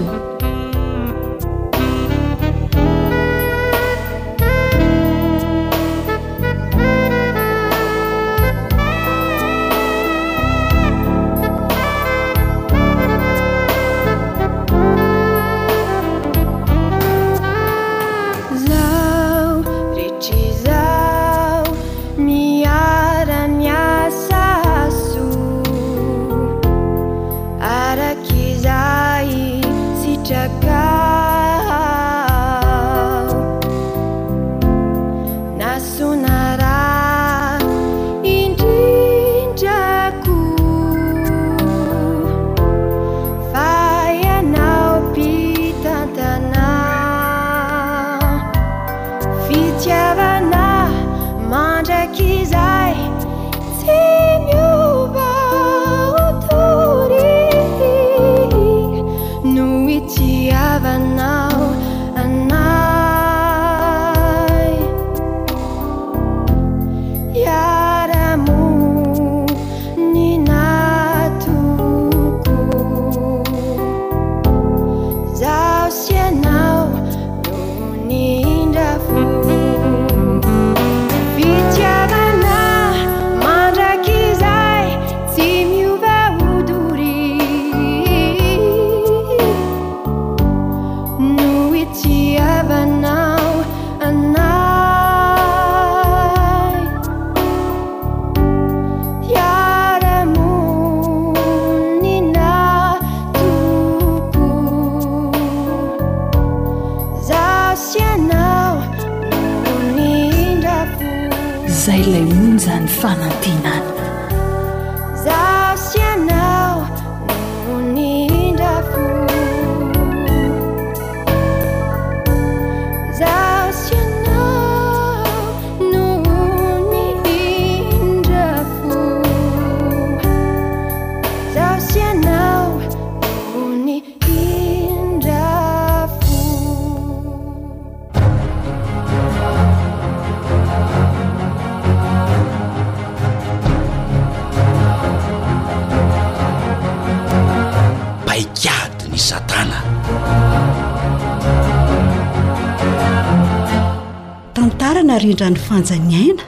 indrany 155.30 155.58
fanjany 155.68 156.12
aina 156.20 156.44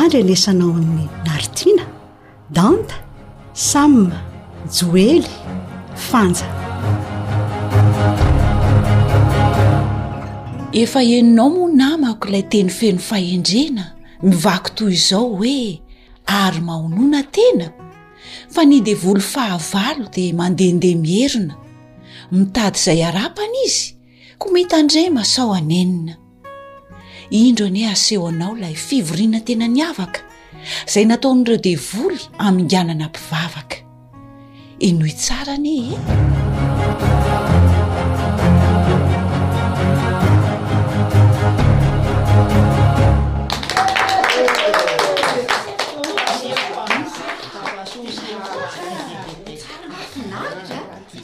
andry 0.00 0.18
anesanao 0.24 0.70
amn'ny 0.80 1.06
naritina 1.26 1.84
danta 2.56 2.94
samma 3.70 4.18
joely 4.76 5.28
fanja 6.08 6.46
efa 10.82 11.00
eninao 11.16 11.48
moa 11.56 11.72
namako 11.82 12.24
ilay 12.30 12.44
teny 12.54 12.70
feno 12.78 13.00
fahendrena 13.10 13.84
mivaky 14.28 14.70
toy 14.78 14.94
izao 15.00 15.26
hoe 15.40 15.58
ary 16.44 16.60
mahonoana 16.68 17.20
tena 17.36 17.66
fa 18.54 18.60
nyde 18.70 18.94
volo 19.04 19.22
fahavalo 19.32 20.04
dia 20.14 20.38
mandehandeha 20.40 20.98
miherina 21.04 21.54
mitady 22.36 22.76
izay 22.80 23.00
arapana 23.10 23.56
izy 23.66 23.84
ko 24.40 24.44
mety 24.54 24.74
andre 24.80 25.02
masao 25.16 25.50
anyenina 25.58 26.14
indro 27.32 27.64
anye 27.66 27.84
aseho 27.90 28.26
anao 28.28 28.52
lay 28.62 28.74
fivoriana 28.76 29.40
tena 29.46 29.64
ny 29.74 29.80
avaka 29.88 30.20
zay 30.92 31.04
nataon'ireo 31.10 31.56
devola 31.56 32.20
amigianana 32.36 33.06
mpivavaka 33.08 33.80
inoi 34.84 35.08
e 35.08 35.16
tsara 35.16 35.56
ny 35.56 35.96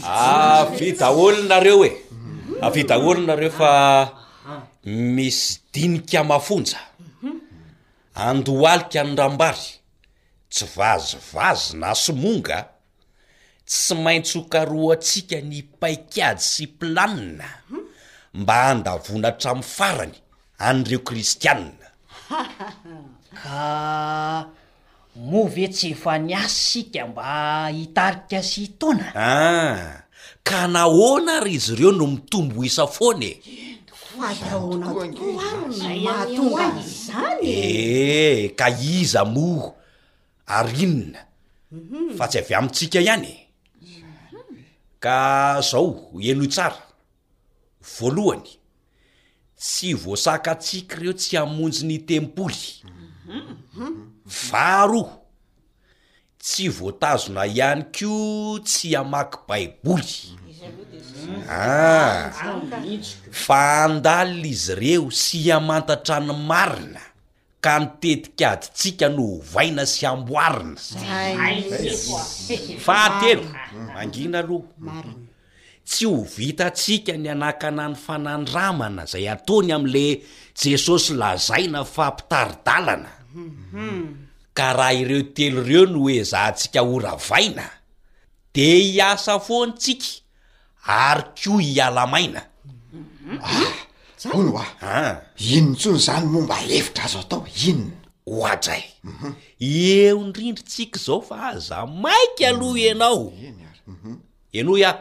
avy 0.09 0.89
ah, 0.91 0.97
daholonareo 1.01 1.85
e 1.85 1.91
avy 2.67 2.83
daholonareofa 2.89 4.18
misy 4.85 5.59
dinika 5.73 6.25
mafonja 6.25 6.79
andohalika 8.15 9.03
ny 9.05 9.15
rambary 9.17 9.75
tsy 10.51 10.67
vazivazy 10.77 11.77
na 11.77 11.95
somonga 11.95 12.69
tsy 13.67 13.95
maintsy 13.95 14.39
hokaroatsika 14.39 15.41
ny 15.41 15.63
paikady 15.81 16.41
sy 16.41 16.67
mplanina 16.67 17.49
mba 18.35 18.55
handavona 18.55 19.29
atramn'ny 19.29 19.63
farany 19.65 20.15
an'ireo 20.59 20.99
kristianna 21.03 21.87
ka 23.43 23.63
move 25.15 25.69
tsy 25.69 25.91
efa 25.93 26.19
ny 26.19 26.35
assika 26.39 27.07
mba 27.07 27.25
hitarika 27.69 28.43
sy 28.43 28.61
hitona 28.71 29.11
a 29.15 29.27
ah, 29.27 29.83
ka 30.43 30.67
nahoana 30.71 31.41
ry 31.43 31.53
izy 31.59 31.73
ireo 31.73 31.93
no 31.93 32.07
mitombo 32.07 32.63
isa 32.65 32.87
fonye 32.87 33.33
e 37.41 37.51
eh, 37.51 38.55
ka 38.57 38.69
iza 38.71 39.25
moo 39.25 39.73
arinina 40.47 41.21
mhm. 41.71 42.17
fa 42.19 42.27
tsy 42.29 42.39
avy 42.41 42.55
amintsika 42.59 43.01
ihany 43.01 43.27
e 43.27 43.45
ka 45.01 45.61
zao 45.63 46.11
eno 46.21 46.43
io 46.43 46.47
tsara 46.51 46.81
voalohany 47.99 48.51
tsy 49.57 49.95
voasaka 49.95 50.55
tsika 50.59 50.97
ireo 50.99 51.13
tsy 51.15 51.37
amonjy 51.39 51.87
ny 51.87 51.99
tempoly 52.09 52.63
mhm. 53.27 54.13
varo 54.51 55.07
tsy 56.43 56.69
voatazona 56.69 57.47
ihany 57.47 57.83
ko 57.97 58.11
tsy 58.67 58.97
amaky 58.99 59.39
baiboly 59.49 60.13
afa 61.49 62.49
ah. 63.51 63.85
andalinaizy 63.85 64.73
ireo 64.73 65.05
syamantatra 65.23 66.17
ny 66.27 66.33
marina 66.51 67.03
ka 67.65 67.73
nitetika 67.81 68.47
aditsika 68.57 69.07
no 69.17 69.23
hovaina 69.39 69.85
sy 69.93 70.07
amboarina 70.11 70.81
fahatelo 72.87 73.45
mangina 73.95 74.39
aloha 74.45 75.03
tsy 75.89 76.05
ho 76.11 76.17
vitatsika 76.37 77.13
ny 77.23 77.29
anakana 77.35 77.85
ny 77.89 77.97
fanandramana 78.05 79.03
zay 79.13 79.27
ataony 79.35 79.71
ami'le 79.79 80.07
jesosy 80.61 81.13
lazaina 81.21 81.81
fampitaridalana 81.95 83.11
ka 84.57 84.67
raha 84.79 84.93
ireo 85.01 85.23
telo 85.37 85.61
ireo 85.67 85.87
no 85.93 85.99
oeza 86.09 86.41
ntsika 86.53 86.81
ora 86.95 87.13
vaina 87.29 87.67
de 88.55 88.67
hiasa 88.87 89.35
foantsika 89.47 90.09
ary 90.89 91.23
ko 91.37 91.59
hialamaina 91.61 92.43
ah 93.45 93.73
ono 94.35 94.53
oa 94.57 94.65
ah. 94.65 94.87
a 94.89 94.97
inony 95.55 95.77
tsony 95.81 96.01
zany 96.07 96.27
momba 96.33 96.57
levitra 96.71 97.05
azao 97.07 97.23
atao 97.25 97.43
inona 97.63 97.93
hoatra 98.37 98.75
y 99.59 99.71
eo 100.07 100.19
ndrindritsika 100.29 100.99
zao 101.07 101.21
fa 101.29 101.37
aza 101.53 101.87
maiky 102.03 102.45
aloha 102.51 102.91
anao 102.93 103.23
mhm. 103.87 104.15
eno 104.59 104.73
iao 104.79 104.99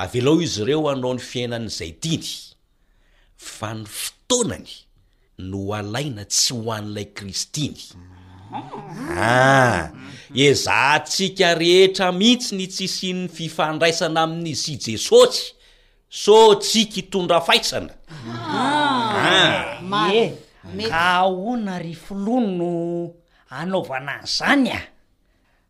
avelaho 0.00 0.38
izy 0.46 0.60
ireo 0.62 0.82
andrao 0.92 1.14
'ny 1.14 1.22
fiainan'izay 1.30 1.92
tiny 2.02 2.26
fa 3.56 3.68
ny 3.78 3.84
fotonany 4.00 4.70
no 5.50 5.58
alaina 5.78 6.22
tsy 6.32 6.52
ho 6.56 6.66
an'n'ilay 6.76 7.08
kristiny 7.16 7.80
ah, 7.94 8.56
ah. 9.30 9.82
eza 10.34 10.98
ntsika 11.04 11.54
rehetra 11.54 12.12
mihitsy 12.12 12.54
ny 12.56 12.66
tsisiny 12.70 13.22
fifandraisana 13.28 14.22
amin'n'iz 14.26 14.68
i 14.70 14.76
jesosy 14.78 15.54
so 16.08 16.54
tsiki 16.54 17.00
hitondra 17.02 17.40
faitsana 17.40 17.88
ah, 18.46 20.10
e 20.14 20.36
ka 20.88 21.26
hoana 21.26 21.78
ry 21.78 21.94
folo 21.94 22.40
no 22.40 23.10
anaovana 23.50 24.22
ny 24.22 24.26
zany 24.26 24.68
a 24.70 24.80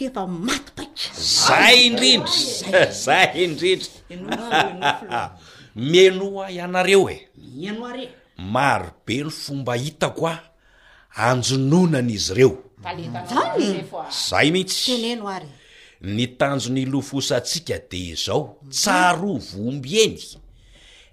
indrindry 1.90 2.30
zay 2.90 3.44
indrindry 3.44 3.88
menoa 5.74 6.50
ianareo 6.50 7.10
e 7.10 7.26
marobe 8.38 9.16
ny 9.24 9.30
fomba 9.30 9.74
hitako 9.74 10.26
a 10.28 10.38
anjononanyizy 11.16 12.34
reo 12.34 12.58
zay 14.30 14.50
mihitsy 14.50 15.18
ny 16.00 16.26
tanjony 16.38 16.84
lofosatsika 16.86 17.78
de 17.90 18.14
zao 18.14 18.56
tsaroavoombyeny 18.70 20.22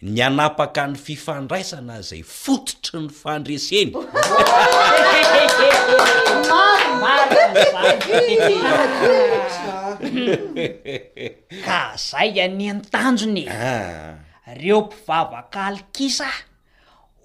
ny 0.01 0.17
anapaka 0.25 0.87
ny 0.89 0.97
fifandraisana 0.97 2.01
zay 2.01 2.23
fototry 2.25 3.01
ny 3.03 3.09
fandreseny 3.13 3.93
ka 11.67 11.83
zay 12.01 12.33
anyntanjony 12.41 13.45
ah. 13.47 14.17
reo 14.57 14.79
mpivavakalikisa 14.89 16.27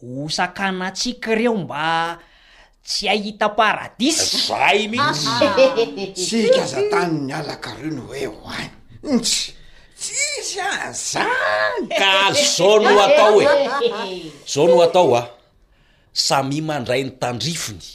osaka 0.04 0.68
natsiaka 0.72 1.32
ireo 1.32 1.56
mba 1.56 2.18
tsy 2.84 3.08
ahita 3.08 3.48
paradisy 3.56 4.52
zay 4.52 4.84
mihitsy 4.88 5.28
ah, 5.32 5.40
ah. 5.40 6.12
tsy 6.12 6.36
hikazantanny 6.44 7.32
alakareo 7.32 7.88
ny 7.90 8.00
hoe 8.04 8.26
hoany 8.36 8.70
miitsy 9.02 9.56
sisya 10.06 10.70
zan 10.94 11.82
ka 11.90 12.30
zao 12.30 12.78
noo 12.82 13.00
atao 13.02 13.36
e 13.42 13.46
zao 14.46 14.66
no 14.70 14.78
atao 14.86 15.10
a 15.14 15.14
ah? 15.22 15.26
samy 16.24 16.58
mandray 16.68 17.02
ny 17.06 17.12
tandrifony 17.20 17.88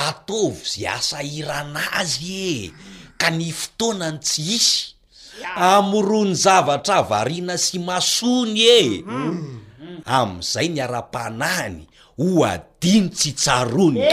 atovy 0.00 0.60
zy 0.72 0.82
asairana 0.96 1.82
azy 2.00 2.26
e 2.52 2.52
ka 3.20 3.28
ny 3.38 3.46
fotonany 3.58 4.20
tsy 4.24 4.42
isy 4.58 4.74
amoroany 5.74 6.34
zavatra 6.44 6.98
varina 7.10 7.54
sy 7.66 7.76
masony 7.86 8.54
e 8.62 8.82
mm. 9.02 10.06
am'izay 10.18 10.66
niara-panahny 10.72 11.84
hoadiny 12.18 13.08
tsy 13.14 13.32
tsaronya 13.32 14.10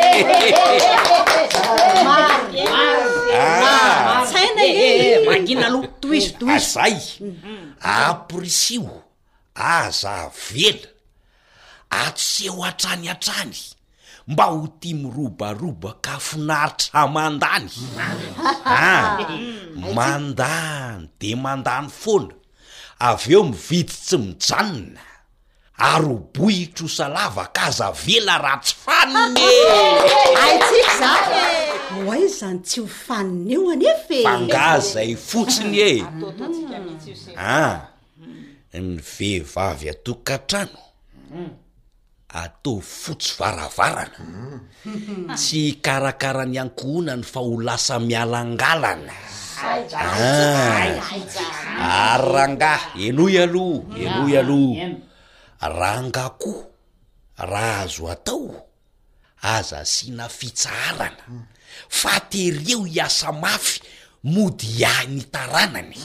zay 6.73 6.97
aprisio 7.81 9.01
aza 9.55 10.31
vela 10.47 10.89
atseho 11.89 12.61
atranyatrany 12.69 13.57
mba 14.27 14.45
ho 14.53 14.67
ti 14.79 14.93
mirobaroba 14.93 15.91
ka 16.01 16.19
finaritra 16.25 17.01
mandanya 17.09 17.73
ah, 18.65 19.17
mandany 19.97 21.09
de 21.19 21.29
mandany 21.43 21.89
fola 22.01 22.33
avy 23.11 23.33
eo 23.33 23.43
mividytsy 23.49 24.15
mijanona 24.17 25.04
ary 25.75 26.07
o 26.07 26.17
bohitro 26.31 26.87
salava 26.87 27.47
kaza 27.51 27.91
vela 27.91 28.37
ratsy 28.39 28.75
faninye 28.83 29.47
aitsik 30.43 30.89
za 30.99 31.11
oaizany 31.99 32.59
tsy 32.65 32.79
ho 32.81 32.87
fanin 32.87 33.47
eo 33.53 33.61
anef 33.73 34.01
e. 34.15 34.19
angazay 34.33 35.11
e, 35.11 35.15
fotsiny 35.29 35.77
e 35.79 35.91
ah 37.37 37.75
ny 38.73 38.99
vehivavy 39.09 39.87
atokantrano 39.93 40.79
atao 42.41 42.79
fotsy 42.79 43.31
varavarana 43.37 44.23
mm. 44.85 45.35
tsy 45.35 45.61
karakara 45.83 46.45
ny 46.47 46.55
ankohonany 46.63 47.23
fa 47.23 47.39
ho 47.39 47.59
lasa 47.61 47.99
mialangalanaa 47.99 49.27
ary 50.23 50.91
ah. 51.83 52.17
rangah 52.33 52.81
enoy 53.05 53.35
aloh 53.43 53.75
ah, 53.75 54.03
enoy 54.05 54.33
alo 54.39 54.61
raha 55.61 55.95
angakoho 55.99 56.67
raha 57.37 57.79
azo 57.81 58.07
atao 58.11 58.67
aza 59.41 59.85
siana 59.85 60.29
fitsaharana 60.29 61.23
fa 61.89 62.19
tereo 62.19 62.83
hiasa 62.85 63.31
mafy 63.31 63.81
mody 64.23 64.67
iahny 64.81 65.21
taranany 65.33 65.99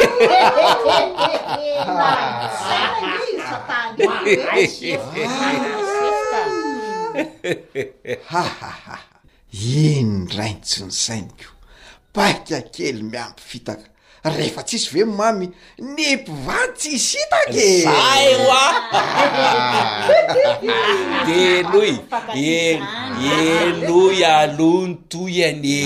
inyraintsiny 9.79 10.93
sainyko 11.03 11.53
paikakely 12.14 13.01
miampy 13.11 13.43
fitak 13.49 13.81
rehefa 14.31 14.63
tsisy 14.65 14.89
ve 14.99 15.05
mamy 15.05 15.49
ny 15.79 15.93
mpivady 16.17 16.73
tsy 16.77 16.99
sitaky 16.99 17.85
ay 17.85 18.37
oa 18.49 18.73
tenoy 21.29 21.93
e 22.33 22.35
enoy 23.37 24.27
alony 24.27 24.95
toy 25.09 25.45
anye 25.49 25.83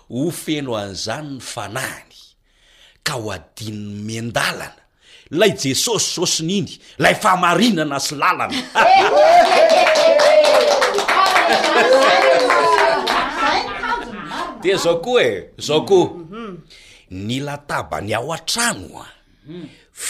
ho 0.10 0.32
feno 0.32 0.72
an'izany 0.82 1.30
ny 1.36 1.40
fanahany 1.42 2.14
ka 3.06 3.14
ho 3.22 3.32
adin'ny 3.32 4.04
mendalana 4.08 4.84
lay 5.40 5.52
jesosy 5.62 6.10
saosiny 6.16 6.58
iny 6.62 6.72
lay 7.04 7.16
famarinana 7.24 8.00
sy 8.00 8.16
lalana 8.16 8.64
de 14.64 14.74
zao 14.80 14.96
koa 15.04 15.24
e 15.24 15.32
zao 15.60 15.82
koa 15.86 16.08
ny 17.28 17.38
lataba 17.48 17.98
ny 18.06 18.12
ao 18.18 18.30
an-trano 18.36 18.88
a 19.04 19.08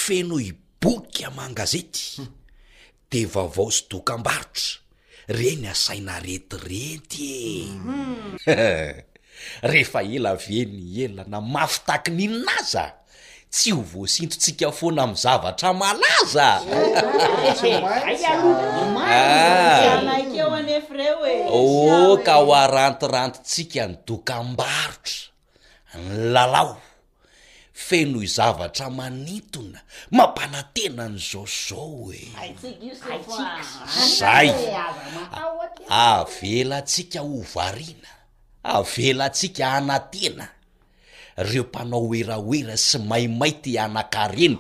feno 0.01 0.35
iboky 0.49 1.25
mangazety 1.37 2.05
de 3.11 3.19
vaovao 3.33 3.69
sy 3.75 3.83
doka 3.89 4.13
am-barotra 4.17 4.69
re 5.37 5.49
ny 5.61 5.65
asaina 5.73 6.15
retiretye 6.25 7.45
rehefa 9.71 9.99
ela 10.15 10.33
ve 10.43 10.59
ny 10.71 11.03
elana 11.05 11.39
mafitakinininaza 11.53 12.85
tsy 13.53 13.69
ho 13.75 13.81
voasintontsika 13.91 14.67
foana 14.77 15.01
ami 15.05 15.17
zavatra 15.23 15.69
malaza 15.81 16.49
ka 22.22 22.36
ho 22.43 22.51
arantirantotsika 22.53 23.84
ny 23.89 23.95
dokam-barotra 24.05 25.28
ny 25.97 26.32
lalao 26.34 26.76
feno 27.74 28.22
izavatra 28.28 28.88
manintona 28.97 29.80
mampanantena 30.18 31.05
ny 31.14 31.18
zaos 31.30 31.55
zao 31.70 32.11
ezay 32.14 34.51
avelatsika 35.89 37.22
ovariana 37.24 38.09
avelatsika 38.78 39.64
anantena 39.78 40.45
reo 41.49 41.64
mpanao 41.64 42.03
oeraoera 42.11 42.76
sy 42.88 42.97
maimay 43.09 43.51
ty 43.61 43.72
anakareno 43.84 44.59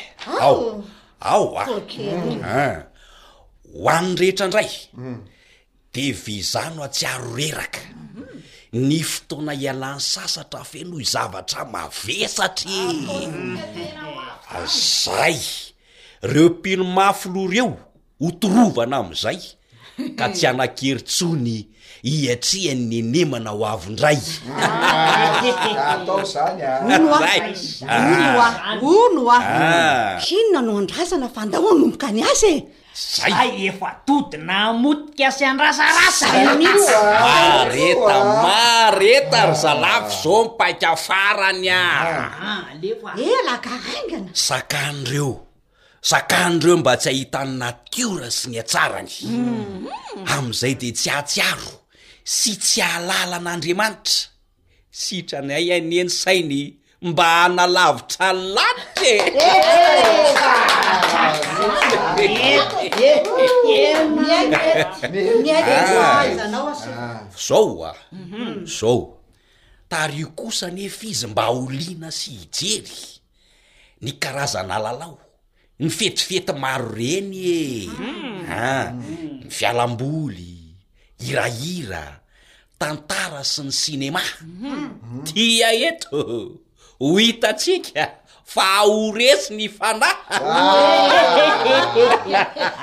ao 0.40 0.56
aoa 1.20 1.62
ah, 1.62 1.66
ho 3.74 3.88
annrehetra 3.96 4.44
indray 4.46 4.68
de 5.94 6.04
vizano 6.24 6.80
atsiaro 6.86 7.28
reraka 7.38 7.82
ny 8.88 8.98
fotoana 9.12 9.52
ialany 9.62 10.00
sasatra 10.12 10.62
fenho 10.70 10.96
zavatra 11.12 11.60
mavesatri 11.74 12.78
ah, 13.14 13.24
zay 14.66 15.38
reo 16.22 16.50
pilomafo 16.62 17.28
loh 17.28 17.48
reo 17.50 17.76
hotorovana 18.20 18.96
am'izay 19.00 19.38
ka 20.18 20.26
tsy 20.34 20.46
anankerintsony 20.50 21.58
iatrihanyny 22.04 23.02
nemana 23.12 23.50
ho 23.54 23.62
avindrayonoonoa 23.66 26.08
ono 28.82 29.22
as 30.18 30.28
inona 30.32 30.60
no 30.66 30.72
andrasana 30.80 31.26
fa 31.34 31.40
ndahoan 31.46 31.78
nomboka 31.80 32.06
any 32.10 32.20
asy 32.32 32.50
e 32.56 32.58
zayy 32.94 33.70
efatodina 33.70 34.72
motikaasy 34.74 35.44
anrasarasaaeta 35.46 38.16
mareta 38.42 39.30
ry 39.30 39.30
ah. 39.30 39.54
zalafy 39.54 40.10
zao 40.22 40.42
mipaikafarany 40.44 41.70
asakanreo 44.34 45.30
ah. 45.30 45.32
ah, 45.38 45.40
sakanreo 46.02 46.76
mba 46.82 46.94
tsy 46.96 47.08
hahitan'ny 47.10 47.58
natira 47.62 48.28
sy 48.38 48.46
ny 48.52 48.56
atsarany 48.62 49.12
mm-hmm. 49.22 50.32
amn'izay 50.36 50.74
de 50.80 50.88
tsy 50.96 51.10
atsiaro 51.18 51.72
sy 52.38 52.50
tsy 52.62 52.82
alalan'andriamanitra 52.82 54.34
sitranyay 55.00 55.66
anyeny 55.78 56.10
sainy 56.22 56.79
mba 57.02 57.48
nalavitra 57.48 58.28
ny 58.32 58.40
late 58.52 59.14
zao 67.46 67.84
a 67.88 67.92
zao 68.68 69.16
tario 69.88 70.26
kosa 70.36 70.66
anefa 70.66 71.06
izy 71.08 71.26
mba 71.26 71.42
aoliana 71.44 72.10
sy 72.12 72.30
hijery 72.44 72.98
ny 74.04 74.10
karazana 74.20 74.76
lalao 74.78 75.16
ny 75.80 75.88
fetifety 75.90 76.52
maro 76.52 76.90
reny 76.94 77.88
eah 78.44 78.92
mm. 78.92 79.48
ny 79.48 79.48
fialamboly 79.50 80.52
irahira 81.28 82.20
tantara 82.78 83.40
sy 83.44 83.62
ny 83.64 83.72
cinema 83.80 84.22
dia 85.32 85.68
mm. 85.72 85.80
eto 85.88 86.18
ho 87.00 87.16
hitatsika 87.18 88.04
fa 88.54 88.64
aoresy 88.82 89.54
ny 89.56 89.68
fanahy 89.72 90.16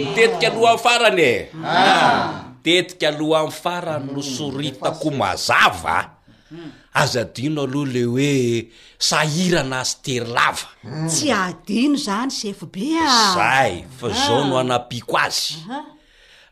nitetika 0.00 0.46
alohan 0.52 0.78
farany 0.84 1.22
e 1.32 1.48
tetika 2.64 3.08
alohan'n 3.08 3.50
farany 3.64 4.06
no 4.12 4.22
soritako 4.22 5.10
mazava 5.10 6.15
azy 6.94 7.18
adino 7.18 7.62
aloha 7.64 7.92
le 7.94 8.04
hoe 8.12 8.68
sahirana 9.08 9.80
syterylava 9.90 10.68
mm. 10.84 11.06
tsy 11.10 11.28
adino 11.46 11.96
zany 12.06 12.30
sefbeazay 12.38 13.74
ah. 13.82 13.86
fa 13.98 14.06
ah. 14.06 14.14
zao 14.22 14.44
no 14.48 14.56
anapiako 14.62 15.16
azy 15.26 15.52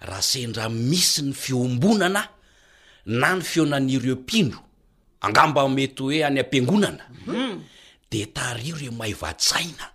raha 0.07 0.22
sendra 0.30 0.66
misy 0.68 1.20
ny 1.28 1.32
fiombonana 1.42 2.22
na 3.20 3.28
ny 3.36 3.42
feonanireo 3.51 4.16
mpindro 4.24 4.61
angambamety 5.24 6.03
hoe 6.03 6.24
any 6.26 6.40
ampiangonana 6.42 7.05
mhm. 7.26 7.53
de 8.11 8.26
tario 8.36 8.76
reo 8.76 8.92
maivatsaina 8.92 9.86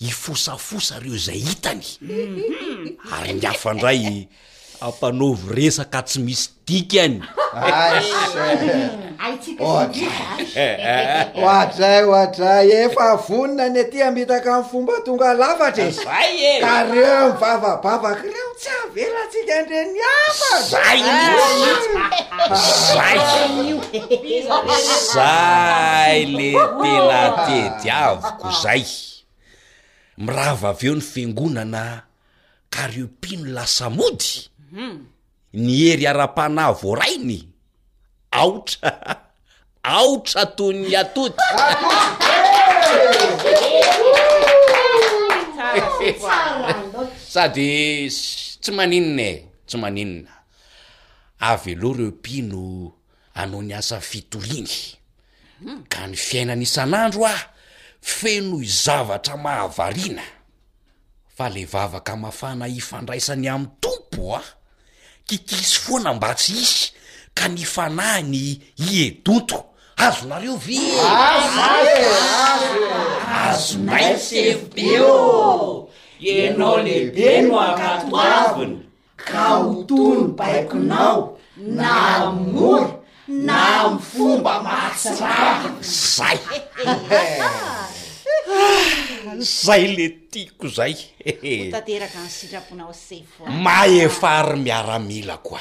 ifosafosa 0.00 0.98
reo 1.00 1.16
zay 1.16 1.38
hitany 1.38 1.86
mhm. 2.02 3.12
ary 3.12 3.32
myafa 3.40 3.74
ndray 3.74 4.28
ampanovy 4.80 5.52
resaka 5.54 6.00
tsy 6.02 6.20
misy 6.24 6.48
tika 6.64 7.04
any 7.04 7.20
a 9.20 9.36
oatray 11.36 12.00
o 12.08 12.12
hatray 12.20 12.64
efa 12.84 13.04
avonina 13.20 13.68
ny 13.68 13.80
atya 13.84 14.08
mitaka 14.10 14.52
m'ny 14.56 14.66
fomba 14.72 14.94
tonga 15.04 15.30
lafatra 15.40 15.84
ekareo 15.84 17.36
mivavabavaky 17.36 18.26
reo 18.34 18.50
tsy 18.60 18.70
avelatsika 18.80 19.56
nre 19.64 19.80
ni 19.92 20.00
aazayzay 20.00 20.98
zay 25.12 26.18
le 26.36 26.50
tela 26.80 27.22
tedyaviko 27.46 28.48
zay 28.64 28.82
mirah 30.18 30.54
va 30.60 30.68
avyeo 30.72 30.94
ny 30.96 31.00
fingonana 31.04 32.02
kariopino 32.72 33.44
lasamody 33.56 34.48
Mhm. 34.70 35.02
ny 35.52 35.72
hery 35.90 36.06
ara-pahna 36.06 36.70
voarainy 36.72 37.42
aotra 38.30 38.90
aotra 39.98 40.44
toy 40.56 40.72
ny 40.82 40.94
atotika 41.02 41.66
sady 47.32 47.70
tsy 48.62 48.70
maninina 48.76 49.24
e 49.34 49.34
tsy 49.68 49.76
maninna 49.82 50.30
avy 51.50 51.72
eloa 51.76 51.94
reo 51.98 52.12
pino 52.24 52.62
anao 53.40 53.62
ny 53.66 53.74
asan'n 53.80 54.06
fitoriny 54.10 54.70
mhm. 55.66 55.78
ka 55.92 56.00
ny 56.10 56.14
fiainanaisan'andro 56.26 57.24
a 57.26 57.34
feno 58.12 58.56
izavatra 58.68 59.34
mahavariana 59.44 60.22
fa 61.36 61.46
le 61.54 61.62
vavaka 61.72 62.14
mafana 62.22 62.64
ifandraisany 62.80 63.46
ami'ny 63.54 63.72
tompo 63.82 64.24
a 64.38 64.42
kitisy 65.30 65.74
foa 65.82 65.98
nambatsy 66.04 66.52
izy 66.62 66.82
ka 67.36 67.44
nyfanahy 67.54 68.20
ny 68.30 68.38
iedonto 68.90 69.58
azonareo 70.06 70.54
ve 70.66 70.78
azomaitsy 73.46 74.34
ebeo 74.52 75.18
enao 76.32 76.76
lehibe 76.84 77.28
no 77.46 77.54
akatoavina 77.68 78.80
ka 79.30 79.42
otono 79.70 80.24
paikinao 80.38 81.20
na 81.78 81.90
amin'oha 82.26 82.86
na 83.46 83.56
am'y 83.86 83.98
fomba 84.10 84.52
mahatsava 84.66 85.68
zay 86.14 86.40
zay 89.38 89.94
le 89.96 90.08
tiako 90.30 90.68
zay 90.68 90.96
maefary 93.62 94.60
miaramila 94.60 95.36
koa 95.36 95.60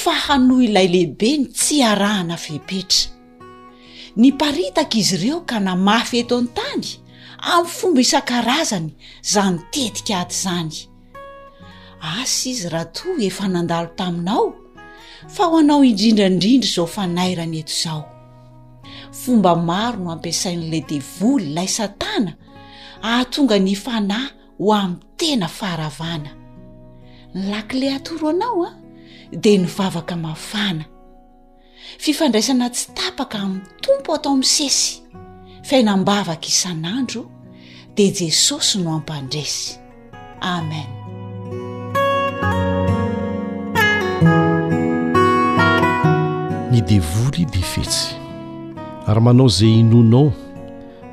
fa 0.00 0.12
hanohy 0.24 0.64
ilay 0.68 0.88
lehibe 0.94 1.30
ny 1.38 1.44
tsy 1.56 1.78
arahana 1.90 2.36
fepetra 2.44 3.10
ny 4.20 4.28
paritaka 4.40 4.98
izy 5.00 5.14
ireo 5.18 5.38
ka 5.48 5.56
namafy 5.64 6.20
eto 6.22 6.36
any 6.40 6.50
tany 6.58 6.84
amn'ny 7.52 7.74
fomba 7.80 8.00
isan-karazany 8.04 8.88
za 9.32 9.42
nytetika 9.54 10.14
aty 10.24 10.36
zany 10.44 10.76
asy 12.20 12.50
izy 12.52 12.68
raha 12.72 12.88
toy 12.98 13.18
efa 13.30 13.48
nandalo 13.54 13.88
taminao 13.98 14.44
fa 15.36 15.44
ho 15.48 15.58
anao 15.62 15.80
indrindraindrindra 15.90 16.72
zao 16.74 16.86
fanairany 16.96 17.60
eto 17.62 17.72
izao 17.78 18.02
fomba 19.22 19.54
maro 19.70 20.02
no 20.04 20.08
ampiasain'n'le 20.16 20.80
devoly 20.92 21.48
lay 21.56 21.68
satana 21.78 22.32
aho 23.10 23.24
tonga 23.34 23.56
ny 23.58 23.74
fana 23.86 24.20
o 24.58 24.72
am'n 24.74 24.96
tena 25.16 25.48
faaravana 25.58 26.32
ny 27.34 27.40
lakile 27.50 27.88
atoro 27.96 28.26
anao 28.34 28.60
a 28.66 28.70
de 29.42 29.52
nyvavaka 29.62 30.14
mafana 30.26 30.84
fifandraisana 32.04 32.66
tsy 32.74 32.86
tapaka 32.98 33.36
amin'ny 33.44 33.62
tompo 33.84 34.10
atao 34.16 34.32
amin'n 34.36 34.52
sesy 34.56 34.92
fainambavaka 35.68 36.46
isan'andro 36.52 37.22
de 37.96 38.04
jesosy 38.18 38.76
no 38.82 38.90
ampandrasy 38.98 39.68
amen 40.54 40.88
ny 46.72 46.78
devoly 46.90 47.44
difetsy 47.54 48.06
aryha 49.08 49.20
manao 49.26 49.48
zay 49.56 49.74
inonao 49.82 50.26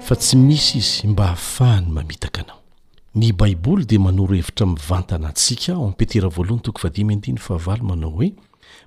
fa 0.06 0.14
tsy 0.22 0.36
misy 0.46 0.78
izy 0.82 1.06
mba 1.12 1.24
hahafahany 1.30 1.88
mamitaka 1.96 2.40
anao 2.44 2.62
ny 3.16 3.30
baiboly 3.36 3.86
de 3.88 3.98
manoro 4.00 4.36
hevitra 4.36 4.66
mivantana 4.68 5.30
atsika 5.30 5.74
omnao 5.78 6.64
oe 8.20 8.34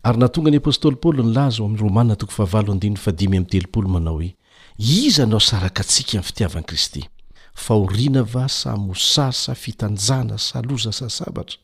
ary 0.07 0.18
natonga 0.22 0.51
ny 0.51 0.59
apôstoly 0.62 0.97
paoly 1.03 1.22
ny 1.22 1.35
lazao 1.37 1.64
am'y 1.68 1.76
rma 1.76 3.41
manao 3.87 4.14
hoe 4.14 4.35
iza 5.01 5.26
nao 5.26 5.41
saraka 5.51 5.81
atsika 5.85 6.18
mny 6.18 6.24
fitiavan'i 6.29 6.66
kristy 6.68 7.03
faorina 7.55 8.22
va 8.22 8.49
sa 8.49 8.76
mosasa 8.76 9.55
fitanjana 9.55 10.39
saloza 10.39 10.93
sa 10.93 11.09
sabatra 11.18 11.59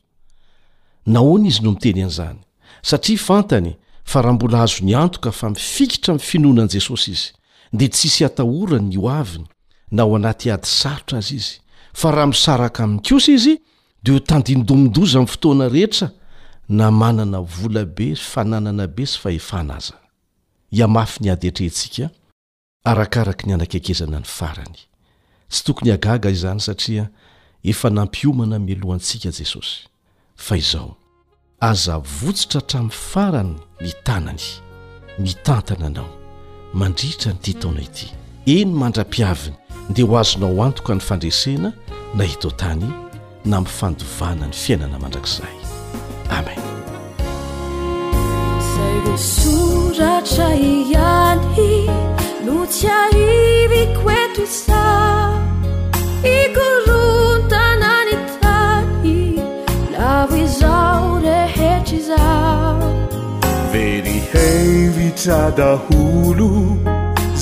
nahoana 1.07 1.49
izy 1.49 1.62
no 1.65 1.71
miteny 1.75 2.03
an'izany 2.05 2.39
satria 2.83 3.19
fantany 3.27 3.71
fa 4.05 4.23
raha 4.23 4.35
mbola 4.37 4.62
azo 4.62 4.85
niantoka 4.85 5.33
fa 5.33 5.51
mifikitra 5.51 6.15
miy 6.15 6.25
finoanan'i 6.31 6.73
jesosy 6.77 7.11
izy 7.17 7.33
dia 7.73 7.89
tsisy 7.89 8.25
atahorany 8.25 8.93
ny 8.93 9.01
o 9.01 9.09
aviny 9.09 9.49
na 9.95 10.03
ao 10.03 10.17
anaty 10.17 10.53
ady 10.53 10.67
sarotra 10.67 11.19
azy 11.19 11.35
izy 11.35 11.57
fa 11.93 12.11
raha 12.11 12.27
misaraka 12.27 12.83
amin'ny 12.85 13.03
kosa 13.07 13.33
izy 13.33 13.59
dia 14.03 14.15
o 14.15 14.19
tandindomindoza 14.21 15.19
amin'ny 15.19 15.33
fotoana 15.33 15.69
rehetra 15.69 16.09
na 16.69 16.91
manana 16.91 17.41
volabe 17.41 18.09
fananana 18.17 18.87
be 18.97 19.07
sy 19.07 19.19
fahefana 19.23 19.75
aza 19.77 19.95
ia 20.71 20.89
mafy 20.89 21.25
ny 21.25 21.31
ady 21.33 21.49
atrehntsika 21.49 22.11
arakaraka 22.85 23.47
ny 23.47 23.53
anankekezana 23.55 24.19
ny 24.19 24.27
farany 24.27 24.79
tsy 25.49 25.65
tokony 25.65 25.93
agaga 25.93 26.31
izany 26.31 26.61
satria 26.61 27.09
efa 27.63 27.91
nampiomana 27.91 28.59
milohantsika 28.59 29.29
jesosy 29.39 29.87
fa 30.37 30.57
izao 30.57 30.97
azavotsitra 31.61 32.61
hatramin'ny 32.61 32.91
farany 33.11 33.53
mitanany 33.83 34.45
mitantana 35.19 35.87
anao 35.87 36.11
mandritra 36.75 37.33
ny 37.33 37.39
ity 37.39 37.55
taona 37.55 37.83
ity 37.83 38.07
eny 38.47 38.73
mandra-piaviny 38.83 39.57
ndia 39.91 40.05
ho 40.05 40.18
azonao 40.18 40.64
antoka 40.64 40.95
ny 40.95 41.01
fandresena 41.01 41.72
nahito 42.14 42.51
tany 42.51 42.85
na 43.45 43.61
mifandovana 43.61 44.47
ny 44.47 44.53
fiainana 44.53 44.99
mandrakizay 44.99 45.59
amen 46.30 46.59
zay 48.68 48.97
rosoratra 49.09 50.49
iany 50.55 51.68
no 52.45 52.66
tsy 52.66 52.87
ahivy 52.89 53.82
koento 54.03 54.43
isa 54.43 54.85
ikoron 56.24 57.49
tanany 57.51 58.14
tany 58.41 59.41
laho 59.93 60.37
izao 60.45 61.20
rehetra 61.22 61.97
izao 61.99 62.95
very 63.72 64.16
hevitra 64.32 65.51
daholo 65.57 66.94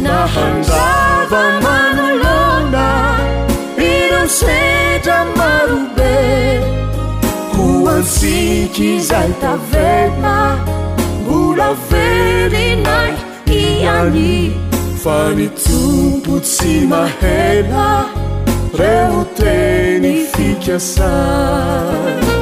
na 0.00 0.26
handava 0.26 1.52
manolona 1.64 2.86
irasedra 3.90 5.18
marube 5.38 6.28
koansiki 7.52 8.90
zanta 9.10 9.52
vena 9.72 10.36
mbola 11.26 11.68
veri 11.90 12.68
naitiani 12.86 14.30
fanitumpotsi 15.04 16.72
mahela 16.94 17.88
reuteni 18.80 20.14
fikasan 20.34 22.38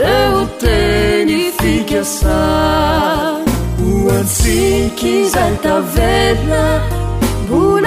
reo 0.00 0.40
teny 0.62 1.38
fikasany 1.58 3.42
o 3.86 3.90
antsiky 4.18 5.14
zay 5.34 5.54
tavela 5.64 6.64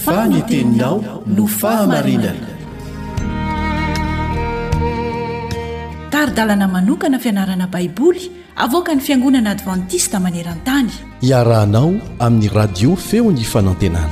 faniteninao 0.03 0.97
no 1.35 1.43
fahamarinana 1.47 2.50
ar 6.21 6.31
dalana 6.37 6.67
manokana 6.67 7.17
fianarana 7.23 7.65
baiboly 7.73 8.23
avoka 8.65 8.91
ny 8.95 9.01
fiangonana 9.05 9.49
advantista 9.55 10.17
maneran-tany 10.25 10.89
iarahanao 11.29 11.89
amin'ny 12.25 12.47
radio 12.57 12.91
feony 13.07 13.43
fanantenana 13.53 14.11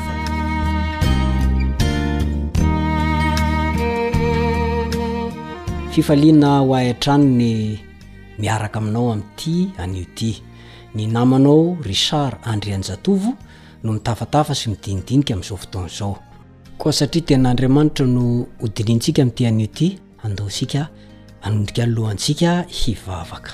fifaliana 5.93 6.49
ho 6.65 6.69
ahyan-tranony 6.79 7.53
miaraka 8.41 8.77
aminao 8.81 9.05
ami'ity 9.13 9.55
anio 9.83 10.05
ty 10.17 10.29
ny 10.95 11.03
namanao 11.15 11.59
richard 11.89 12.37
andry 12.51 12.73
anjatovo 12.77 13.29
no 13.83 13.89
mitafatafa 13.95 14.53
sy 14.59 14.65
midinidinika 14.71 15.31
amin'izao 15.33 15.57
fotoan'izao 15.63 16.13
koa 16.81 16.91
satria 16.99 17.25
tena 17.27 17.49
andriamanitra 17.49 18.05
no 18.17 18.27
hodinintsika 18.61 19.19
amin'ity 19.23 19.45
anio 19.51 19.67
ty 19.77 19.87
andaosika 20.23 20.87
anondrika 21.41 21.83
allohantsika 21.83 22.63
hivavaka 22.87 23.51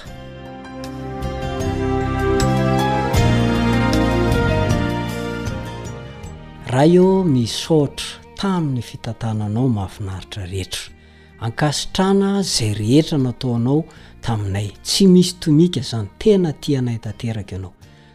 raha 6.68 6.86
io 6.86 7.24
misohtra 7.24 8.06
tamin'ny 8.42 8.82
fitantananao 8.82 9.70
mahafinaritra 9.70 10.46
rehetra 10.52 10.94
ankasitrana 11.40 12.42
zay 12.56 12.74
rehetra 12.74 13.18
nataonao 13.18 13.84
taminay 14.22 14.68
tsy 14.86 15.08
misy 15.08 15.34
tomika 15.40 15.82
zany 15.90 16.10
tena 16.20 16.50
tianaytanteraka 16.64 17.56
ianao 17.56 17.74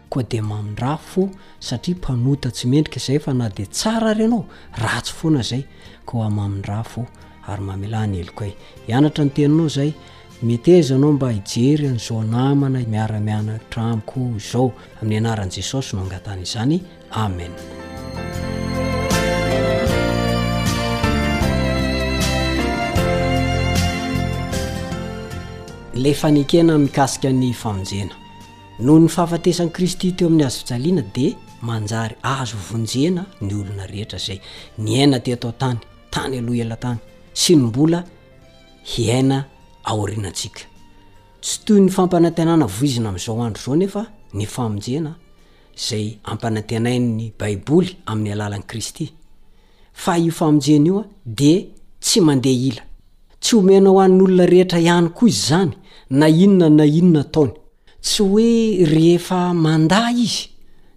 koa 0.08 0.22
de 0.30 0.40
mamindra 0.42 0.96
fo 0.96 1.22
satria 1.60 1.96
mpanota 1.96 2.50
tsy 2.50 2.66
mendrika 2.66 3.00
zay 3.06 3.18
fa 3.18 3.34
na 3.34 3.48
de 3.48 3.66
tsara 3.66 4.14
renao 4.14 4.44
ratsy 4.76 5.12
foana 5.18 5.42
zay 5.42 5.62
koa 6.04 6.30
mamindraa 6.30 6.82
fo 6.82 7.06
ary 7.52 7.62
mamelana 7.70 8.16
eloko 8.22 8.42
ey 8.48 8.54
ianatra 8.90 9.22
ny 9.26 9.30
teninao 9.36 9.68
zay 9.76 9.90
metezaanao 10.48 11.12
mba 11.16 11.28
ijery 11.38 11.84
an'izao 11.92 12.20
namana 12.34 12.78
miaramianatramiko 12.94 14.20
izao 14.40 14.66
amin'ny 15.00 15.18
anaran'i 15.22 15.54
jesosy 15.56 15.90
no 15.96 16.02
angatany 16.04 16.42
izany 16.48 16.76
amen 17.24 17.52
nle 25.98 26.10
fanekena 26.20 26.74
mikasika 26.84 27.30
ny 27.40 27.48
famonjena 27.62 28.14
noho 28.84 28.98
ny 29.02 29.08
fahafatesany 29.16 29.70
kristy 29.76 30.08
teo 30.16 30.28
amin'ny 30.30 30.46
azo 30.48 30.60
fisaliana 30.60 31.02
dia 31.14 31.30
manjary 31.68 32.14
azo 32.22 32.56
vonjena 32.68 33.22
ny 33.44 33.52
olona 33.60 33.84
rehetra 33.92 34.18
zay 34.26 34.38
ny 34.82 34.90
aina 35.00 35.18
ty 35.24 35.30
atao 35.36 35.52
tany 35.62 35.78
tany 36.14 36.34
aloha 36.40 36.60
elantany 36.66 36.98
tsy 37.34 37.56
ny 37.56 37.62
mbola 37.66 38.04
hiaina 38.84 39.44
aorinatsika 39.84 40.60
tsy 41.42 41.58
toy 41.64 41.80
ny 41.80 41.90
fampanantenana 41.90 42.66
voizina 42.66 43.08
am'izao 43.08 43.42
andro 43.44 43.62
zao 43.64 43.76
nefa 43.76 44.04
ny 44.34 44.46
famonjena 44.46 45.14
zay 45.86 46.18
ampanantenain'ny 46.24 47.32
baiboly 47.38 47.96
amin'ny 48.06 48.32
alalan'ny 48.32 48.66
kristy 48.66 49.12
fa 49.92 50.18
io 50.18 50.30
famonjena 50.32 50.86
io 50.86 50.98
a 50.98 51.04
de 51.26 51.70
tsy 52.00 52.20
mandeha 52.20 52.54
ila 52.68 52.82
tsy 53.40 53.54
ho 53.56 53.62
mena 53.62 53.90
ho 53.90 54.00
an'n'olona 54.00 54.46
rehetra 54.46 54.78
ihany 54.80 55.08
koa 55.08 55.28
izy 55.28 55.46
zany 55.48 55.72
na 56.10 56.26
inona 56.28 56.68
na 56.78 56.84
inona 56.86 57.22
taony 57.34 57.52
tsy 58.04 58.22
hoe 58.22 58.84
rehefa 58.92 59.52
manda 59.54 60.10
izy 60.12 60.48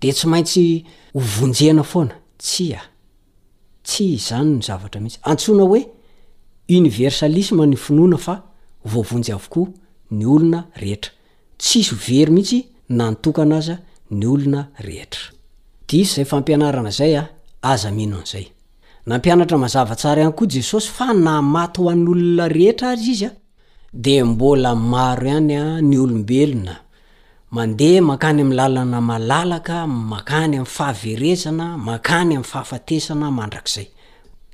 de 0.01 0.11
tsy 0.11 0.25
maintsy 0.27 0.65
hovonjena 1.13 1.83
foana 1.83 2.15
tsy 2.41 2.73
a 2.73 2.81
tsy 3.85 4.17
zany 4.27 4.49
ny 4.57 4.61
zavatra 4.67 5.01
mihitsy 5.01 5.21
antsona 5.29 5.63
oe 5.63 5.81
universalisma 6.69 7.65
ny 7.67 7.75
finoana 7.77 8.17
fa 8.17 8.41
voavonjy 8.85 9.31
avkoa 9.35 9.67
ny 10.11 10.25
olona 10.25 10.63
rehetra 10.77 11.11
tsso 11.57 11.95
very 11.95 12.31
mihitsy 12.31 12.59
na 12.89 13.11
ntokana 13.11 13.57
aza 13.57 13.75
ny 14.11 14.25
olona 14.25 14.67
reherayn'amiara 14.79 16.77
mazavatsaraihany 19.57 20.33
koa 20.33 20.47
jesosy 20.51 20.89
fa 20.97 21.13
namaty 21.13 21.81
ho 21.81 21.89
an'ny 21.89 22.09
olona 22.11 22.47
rehetra 22.47 22.87
azy 22.93 23.11
izy 23.11 23.25
a 23.25 23.31
de 23.93 24.23
mbola 24.23 24.75
maro 24.75 25.29
hanya 25.29 25.81
ny 25.81 25.97
olombelona 25.97 26.75
mandeha 27.51 28.01
mankany 28.01 28.41
ami'n 28.41 28.55
lalana 28.57 29.01
malalaka 29.01 29.83
makany 29.87 30.53
ami'ny 30.57 30.65
fahaverezana 30.75 31.67
makany 31.77 32.31
ami'n 32.35 32.43
fahafatesana 32.51 33.31
mandrakzay 33.31 33.87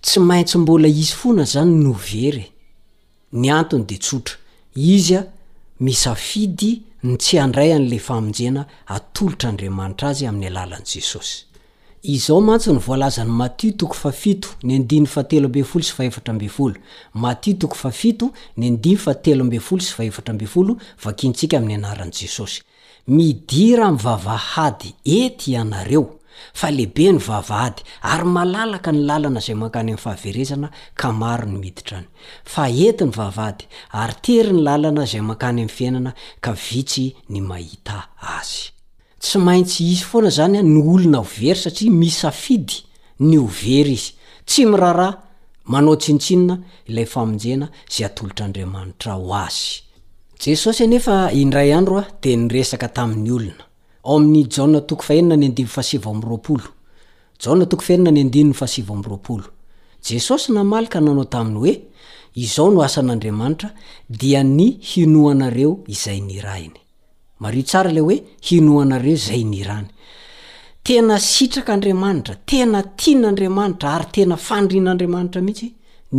tsy 0.01 0.19
maintsy 0.19 0.57
mbola 0.57 0.87
izy 0.87 1.13
fona 1.15 1.43
zany 1.45 1.83
no 1.83 1.91
very 1.91 2.45
ny 3.31 3.51
antony 3.51 3.85
de 3.85 3.97
tsotra 3.97 4.35
izy 4.75 5.15
a 5.15 5.25
misafidy 5.79 6.81
ny 7.03 7.17
tsy 7.17 7.39
andray 7.39 7.73
an'la 7.73 7.99
famonjena 7.99 8.65
atolotra 8.87 9.49
andriamanitra 9.49 10.07
azy 10.09 10.25
amin'ny 10.27 10.47
alalan' 10.47 10.85
jesosy 10.85 11.45
izao 12.03 12.41
mantso 12.41 12.73
ny 12.73 12.79
voalazany 12.79 13.29
matio 13.31 13.71
toko 13.71 13.93
fa 13.93 14.11
fito 14.11 14.49
ny 14.63 14.75
andiny 14.75 15.05
fatelo 15.05 15.49
mbe 15.49 15.63
folo 15.63 15.83
sy 15.83 15.91
faefatra 15.93 16.33
mbe 16.33 16.49
folo 16.49 16.75
matio 17.13 17.53
toko 17.53 17.75
fafito 17.75 18.31
ny 18.57 18.67
andiny 18.67 18.97
fatelo 18.97 19.43
ambey 19.43 19.59
folo 19.59 19.81
sy 19.81 19.93
faefatra 19.93 20.33
mb 20.33 20.45
folo 20.47 20.77
vakintsika 21.03 21.57
amin'ny 21.57 21.75
anaran'i 21.75 22.11
jesosy 22.21 22.61
midira 23.07 23.91
myvavahady 23.91 24.93
ety 25.05 25.51
ianareo 25.51 26.18
fa 26.59 26.67
lehibe 26.71 27.07
ny 27.13 27.17
vavady 27.19 27.81
ary 28.13 28.25
malalaka 28.35 28.91
ny 28.95 29.01
lalana 29.09 29.39
izay 29.43 29.55
mankany 29.61 29.91
amin'ny 29.91 30.01
fahaverezana 30.05 30.67
ka 30.99 31.07
maro 31.21 31.45
ny 31.47 31.53
miditra 31.61 31.97
any 31.99 32.07
fa 32.53 32.63
enti 32.79 33.03
ny 33.07 33.11
vavady 33.19 33.63
ary 34.01 34.15
tery 34.25 34.51
ny 34.55 34.61
lalana 34.67 35.03
izay 35.07 35.21
mankany 35.29 35.59
ami'ny 35.61 35.71
fiainana 35.77 36.11
ka 36.45 36.51
vitsy 36.65 37.05
ny 37.33 37.39
mahita 37.49 37.97
azy 38.37 38.63
tsy 39.23 39.37
maintsy 39.47 39.79
izy 39.93 40.03
foana 40.11 40.29
zany 40.39 40.55
a 40.57 40.63
ny 40.71 40.81
olona 40.93 41.19
hovery 41.27 41.59
satria 41.63 41.91
mis 42.03 42.17
afidy 42.31 42.77
ny 43.29 43.35
ho 43.41 43.45
very 43.63 43.93
izy 44.01 44.11
tsy 44.49 44.61
mirara 44.71 45.09
manao 45.73 45.95
tsintsinona 46.01 46.55
ilay 46.89 47.05
famonjena 47.13 47.67
zay 47.93 48.05
atolotra 48.07 48.43
andriamanitra 48.45 49.11
ho 49.19 49.31
azyjesosy 49.45 50.81
anefa 50.87 51.15
indray 51.41 51.69
androa 51.79 52.03
de 52.21 52.31
yk 52.31 52.93
tain'yona 52.95 53.68
ao 54.09 54.17
amin'ny 54.17 54.45
jaa 54.49 54.79
toko 54.89 55.03
faenina 55.05 55.35
ny 55.37 55.45
andiny 55.51 55.67
fasiva 55.75 56.09
amroapolo 56.15 56.63
jaa 57.43 57.65
toko 57.71 57.83
faenina 57.87 58.11
ny 58.15 58.19
andinny 58.25 58.53
fasiva 58.59 58.91
amroaolo 58.97 59.43
jesosy 60.07 60.49
namalka 60.57 60.97
nanao 61.05 61.25
taminy 61.33 61.57
hoe 61.63 61.75
izao 62.43 62.67
no 62.75 62.79
asan'andriamanitra 62.87 63.69
dia 64.21 64.41
ny 64.57 64.67
hino 64.89 65.21
anareo 65.33 65.71
izay 65.95 66.19
ny 66.29 66.37
rainy 66.47 66.79
mario 67.43 67.63
tsara 67.69 67.91
le 67.97 68.01
oe 68.09 68.15
hinoanareo 68.47 69.15
zay 69.27 69.43
ny 69.53 69.59
rny 69.69 69.87
tena 70.87 71.15
itrakaandriamanitra 71.45 72.33
tenatian'andriamanitra 72.51 73.87
ary 73.97 74.05
tena 74.15 74.35
fandrian'andriamanitramihitsy 74.47 75.67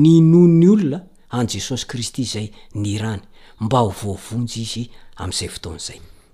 ny 0.03 0.15
no 0.33 0.43
nyolona 0.61 0.99
anjesosy 1.39 1.85
kristy 1.91 2.25
zay 2.35 2.47
ny 2.83 2.93
rany 3.05 3.21
mba 3.65 3.79
ovoavonjy 3.89 4.59
izy 4.67 4.83
am'izay 5.25 5.49
foton'zay 5.57 6.01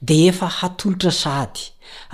de 0.00 0.26
efa 0.28 0.46
hatolotra 0.60 1.10
sa 1.10 1.40
ady 1.40 1.64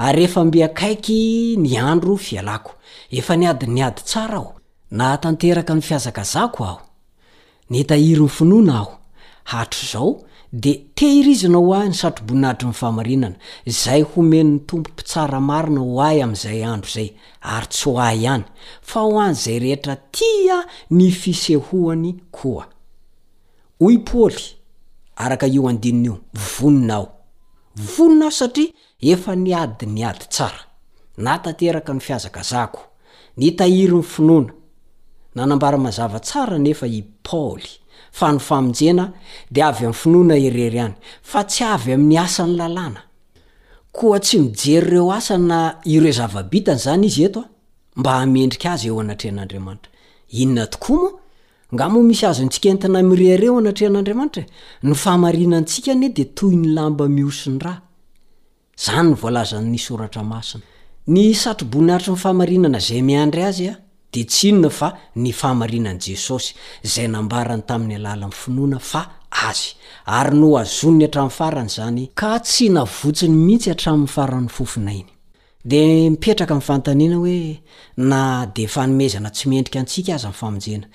ary 0.07 0.25
efa 0.25 0.45
mbiakaiky 0.45 1.57
ny 1.57 1.79
andro 1.93 2.17
fialako 2.27 2.73
efa 3.19 3.37
ny 3.37 3.47
adiny 3.49 3.83
ady 3.83 4.03
tsara 4.03 4.35
aho 4.41 4.53
na 4.91 5.19
tanteraka 5.19 5.75
ny 5.75 5.81
fiazaka 5.83 6.23
zako 6.33 6.63
aho 6.65 6.81
ntahiry 7.71 8.21
'ny 8.25 8.29
finoana 8.37 8.75
aho 8.79 8.93
hatro 9.53 9.87
zao 9.93 10.11
de 10.53 10.73
tehirizina 10.99 11.59
ho 11.59 11.75
ah 11.75 11.89
ny 11.89 11.95
satroboninatry 11.95 12.69
nyfamarinana 12.69 13.37
zay 13.67 14.03
homenyny 14.13 14.59
tompo 14.67 14.91
mpitsara 14.91 15.41
marina 15.41 15.81
ho 15.81 16.03
ahy 16.03 16.23
am'izay 16.23 16.65
andro 16.65 16.91
zay 16.97 17.09
ary 17.41 17.67
tsy 17.67 17.89
oahy 17.89 18.21
ihany 18.23 18.45
fa 18.83 19.01
ho 19.01 19.21
an'zay 19.21 19.59
rehetra 19.59 19.97
tia 20.11 20.65
ny 20.91 21.11
fisehoany 21.11 22.15
oa 22.43 22.71
vonona 27.97 28.25
aho 28.25 28.35
satria 28.41 28.73
efa 29.13 29.35
ny 29.37 29.55
adi 29.55 29.87
ny 29.87 30.05
ady 30.05 30.27
tsara 30.31 30.61
natanteraka 31.19 31.93
ny 31.93 32.01
fiazaka 32.01 32.43
zako 32.43 32.81
nytahiry 33.37 33.97
ny 33.97 34.03
finoana 34.03 34.53
nanambaramazava 35.35 36.19
tsara 36.21 36.59
nefa 36.59 36.87
i 36.87 37.03
paoly 37.27 37.69
fa 38.13 38.33
ny 38.33 38.39
famonjena 38.41 39.13
de 39.51 39.61
avy 39.63 39.85
amin'ny 39.85 39.95
finoana 40.03 40.37
irery 40.47 40.79
any 40.81 40.95
fa 41.23 41.41
tsy 41.45 41.65
avy 41.75 41.93
amin'ny 41.97 42.19
asany 42.25 42.55
lalàna 42.61 43.01
koa 43.97 44.19
tsy 44.25 44.37
mijery 44.39 44.87
ireo 44.87 45.13
asay 45.19 45.39
na 45.51 45.59
ireo 45.95 46.13
zavabitany 46.19 46.79
zany 46.85 47.05
izy 47.07 47.25
eto 47.29 47.41
a 47.43 47.49
mba 48.01 48.11
hamendrika 48.21 48.69
azy 48.73 48.89
eo 48.89 49.01
anatrehan'andriamanitra 49.03 49.91
inona 50.41 50.65
tokoa 50.73 50.99
moa 51.01 51.11
nga 51.75 51.87
moa 51.93 52.03
misy 52.09 52.25
azo 52.31 52.43
ntsika 52.47 52.67
entina 52.73 53.01
mire 53.11 53.27
ireo 53.37 53.55
anatrehan'andriamanitrae 53.61 54.47
no 54.89 54.95
fahmarinantsika 55.05 55.93
ny 56.01 56.07
di 56.17 56.25
toy 56.39 56.55
ny 56.63 56.67
lamba 56.77 57.05
miosiny 57.17 57.59
ra 57.65 57.75
izany 58.79 59.09
ny 59.13 59.17
voalazan'ny 59.23 59.79
soratra 59.87 60.23
masina 60.33 60.63
ny 61.15 61.25
satrobony 61.43 61.91
aitry 61.95 62.11
nyfahamarinana 62.15 62.79
zay 62.87 63.01
miandry 63.09 63.43
azy 63.51 63.67
a 63.73 63.81
de 64.13 64.23
ts 64.31 64.39
inona 64.51 64.71
fa 64.79 64.89
ny 65.23 65.31
fahamarinan' 65.41 66.01
jesosy 66.07 66.51
zay 66.93 67.07
nambarany 67.15 67.63
tamin'ny 67.69 67.97
alala 68.01 68.25
nyy 68.31 68.35
finoana 68.43 68.79
fa 68.91 69.01
azy 69.49 69.69
ary 70.19 70.37
no 70.41 70.49
azon 70.63 70.95
ny 70.99 71.05
hatrain'ny 71.07 71.31
farany 71.39 71.69
zany 71.77 72.05
ka 72.21 72.31
tsy 72.47 72.67
navotsiny 72.77 73.35
mihitsy 73.47 73.71
hatramin'ny 73.73 74.09
faranny 74.17 74.49
fofinainy 74.57 75.11
de 75.67 76.11
mipetraka 76.11 76.55
mny 76.55 76.61
fantanina 76.63 77.17
hoe 77.19 77.57
na 77.97 78.47
de 78.55 78.65
fanomezana 78.71 79.31
tsy 79.35 79.47
mendrika 79.49 79.81
atsika 79.81 80.13
azojenade 80.17 80.87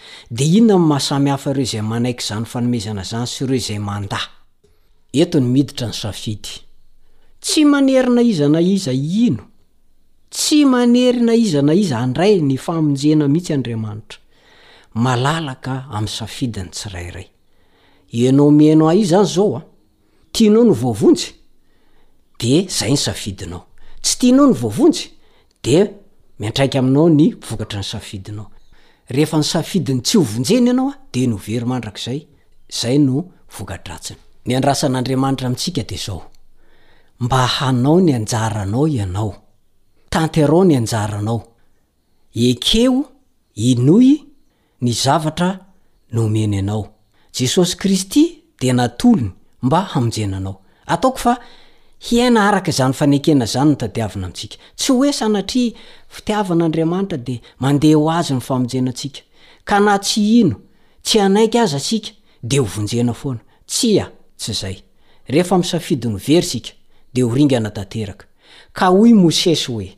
inona 0.59 0.95
ahaihaf 0.95 1.45
reo 1.55 1.65
zayanaiy 1.65 2.17
zanyaoenazanysy 2.21 3.45
reoayeyi 3.45 3.87
tsy 7.39 7.65
manerina 7.65 8.21
izana 8.21 8.61
iza 8.73 8.93
ino 8.93 9.47
tsy 10.35 10.65
manerina 10.73 11.33
izana 11.43 11.73
iza 11.83 11.97
andray 12.05 12.33
ny 12.49 12.57
famonjena 12.65 13.25
mihitsy 13.33 13.53
adriamanitra 13.57 14.19
aaaka 15.07 15.73
am'ysafidiny 15.97 16.69
tsirairay 16.75 17.27
enao 18.27 18.51
maino 18.57 18.85
a 18.91 18.95
iany 18.95 19.25
zao 19.33 19.57
a 19.57 19.61
tianao 20.35 20.63
ny 20.63 20.71
vovonjy 20.81 21.27
de 22.39 22.53
zay 22.77 22.91
ny 22.91 22.97
safidinao 22.97 23.65
tsy 24.01 24.17
tianao 24.19 24.47
ny 24.49 24.53
voavonjy 24.57 25.09
de 25.65 25.75
miantraika 26.39 26.79
aminao 26.79 27.09
ny 27.09 27.35
vokatra 27.49 27.79
ny 27.81 27.85
safidinao 27.85 28.47
rehefa 29.13 29.37
ny 29.37 29.43
safidiny 29.53 30.01
tsy 30.01 30.17
hovonjena 30.17 30.67
ianao 30.71 30.89
a 30.89 30.95
de 31.13 31.25
novery 31.31 31.65
mandrak'zay 31.69 32.19
zay 32.79 32.97
no 33.07 33.17
vokadratsiny 33.57 34.19
ny 34.45 34.51
andrasan'andriamanitra 34.57 35.47
amitsika 35.47 35.83
de 35.89 35.97
zao 36.05 36.21
mba 37.19 37.41
hanao 37.47 37.97
ny 38.01 38.11
anjaranao 38.19 38.87
ianao 38.87 39.33
tanterao 40.09 40.63
ny 40.65 40.75
anjaranao 40.77 41.39
ekeo 42.35 43.03
inoy 43.55 44.09
ny 44.81 44.91
zavatra 45.03 45.49
no 46.11 46.25
omeny 46.25 46.57
anao 46.59 46.83
jesosy 47.37 47.75
kristy 47.77 48.23
de 48.61 48.73
natolony 48.73 49.31
mba 49.61 49.81
hamonjenanao 49.81 50.61
ataoko 50.85 51.17
fa 51.17 51.37
hiaina 52.09 52.41
araka 52.49 52.71
zany 52.73 52.93
fanekena 52.97 53.45
zany 53.53 53.71
ny 53.71 53.77
tadiavina 53.81 54.25
anintsika 54.27 54.55
tsy 54.79 54.91
hoe 54.95 55.09
sanatria 55.19 55.71
fitiavan'andriamanitra 56.15 57.17
de 57.27 57.35
mandeha 57.63 57.95
ho 58.01 58.07
azy 58.19 58.33
ny 58.37 58.41
famonjenantsika 58.47 59.21
ka 59.69 59.77
na 59.85 59.93
tsy 60.05 60.21
ino 60.41 60.55
tsy 61.05 61.17
anaika 61.25 61.59
aza 61.63 61.77
asika 61.81 62.09
de 62.49 62.57
jea 67.37 68.91
oanasesye 68.91 69.97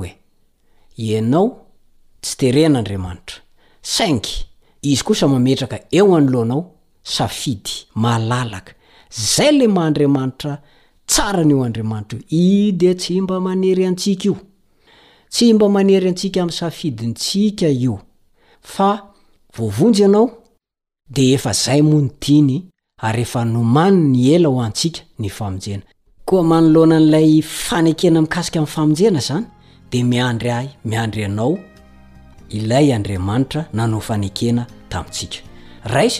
oe 0.00 0.10
inao 1.18 1.46
tsyterehn'andramanitra 2.22 3.36
sangy 3.96 4.34
izy 4.82 5.02
osa 5.12 5.28
maeraka 5.28 5.78
eoanloanao 5.98 6.62
safidy 7.16 7.70
malalaka 8.02 8.72
zay 9.36 9.50
le 9.58 9.66
mahaandriamanitra 9.68 10.52
tsara 11.10 11.44
nyeo 11.44 11.64
andriamanitra 11.64 12.18
io 12.18 12.24
i 12.68 12.72
de 12.72 12.94
tsy 12.94 13.20
mba 13.20 13.40
manery 13.40 13.86
atsik 13.86 14.24
io 14.24 14.36
tsy 15.30 15.52
mba 15.54 15.68
manery 15.68 16.08
antsika 16.08 16.42
am'y 16.42 16.52
safidintsika 16.52 17.68
io 17.84 17.96
fa 18.62 18.90
voavonjy 19.56 20.04
anao 20.04 20.26
de 21.10 21.32
efa 21.34 21.52
zay 21.52 21.82
monotiny 21.82 22.62
ary 22.98 23.22
efa 23.22 23.44
nomany 23.44 23.96
ny 24.10 24.26
ela 24.34 24.48
ho 24.48 24.60
antsika 24.62 25.00
ny 25.18 25.28
famonjena 25.28 25.82
koa 26.24 26.42
manoloana 26.42 26.98
n'lay 27.00 27.42
fanekena 27.42 28.20
mikasika 28.20 28.58
ami'nyfamnjena 28.58 29.20
zany 29.28 29.44
de 29.92 30.02
miadryaiadryanaoiyoetii 30.04 31.32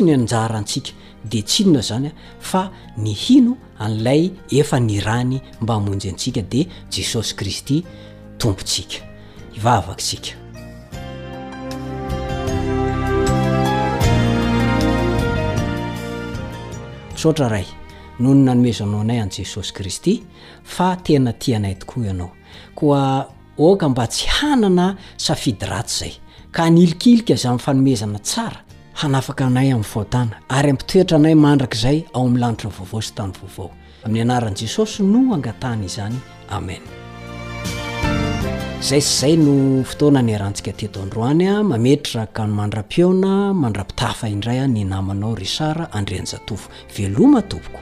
ny 0.02 0.12
antika 0.54 0.94
deinnao 1.30 1.82
any 1.94 2.08
a 2.52 2.70
ny 3.02 3.12
hino 3.14 3.56
an'lay 3.78 4.30
efa 4.50 4.80
ny 4.80 5.00
rany 5.00 5.40
mba 5.61 5.74
amonjy 5.74 6.08
antsika 6.08 6.42
de 6.42 6.66
jesosy 6.92 7.34
kristy 7.34 7.84
tompotsika 8.43 8.97
ivavakisika 9.61 10.30
misaotra 17.12 17.49
ray 17.49 17.64
noho 18.18 18.34
ny 18.34 18.45
nanomezanao 18.45 19.01
anay 19.01 19.20
an' 19.20 19.30
jesosy 19.38 19.72
kristy 19.72 20.22
fa 20.64 20.97
tena 20.97 21.32
ti 21.32 21.55
anay 21.57 21.74
tokoa 21.74 22.05
ianao 22.07 22.30
koa 22.74 23.26
oka 23.59 23.88
mba 23.88 24.07
tsy 24.07 24.26
hanana 24.41 24.97
safidy 25.16 25.66
ratsy 25.66 25.99
zay 26.05 26.12
ka 26.51 26.70
nilikilika 26.70 27.34
za 27.34 27.53
mnfanomezana 27.55 28.18
tsara 28.18 28.61
hanafaka 28.93 29.47
anay 29.47 29.72
amin'ny 29.72 29.84
faotana 29.93 30.36
ary 30.49 30.70
ampitoetra 30.70 31.16
anay 31.16 31.34
mandraka 31.34 31.76
izay 31.76 32.03
ao 32.14 32.22
ami'ny 32.26 32.41
lanitra 32.41 32.70
vaovao 32.70 33.03
sy 33.03 33.12
tany 33.14 33.32
vaovao 33.43 33.70
amin'ny 34.05 34.22
anaran'i 34.22 34.61
jesosy 34.62 35.03
no 35.03 35.34
angatanaizany 35.34 36.16
amen 36.51 36.99
zay 38.80 38.96
syzay 39.04 39.36
no 39.36 39.84
fotoana 39.84 40.22
ny 40.24 40.32
arantsika 40.34 40.72
teto 40.72 41.02
androany 41.04 41.48
a 41.52 41.62
mameitra 41.70 42.22
ka 42.36 42.42
ny 42.48 42.52
mandra-piona 42.58 43.32
mandra-pitafa 43.62 44.24
indray 44.34 44.58
a 44.64 44.66
ny 44.66 44.82
namanao 44.88 45.32
rysara 45.36 45.84
andrenyzatofo 45.98 46.68
veloma 46.96 47.40
topokoite 47.42 47.78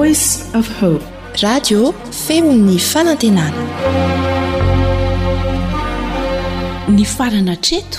oice 0.00 0.28
f 0.66 0.68
e 0.88 0.90
radio 1.44 1.80
femo'ny 2.26 2.76
fanantenana 2.92 3.62
ny 6.96 7.04
farana 7.14 7.54
treto 7.68 7.98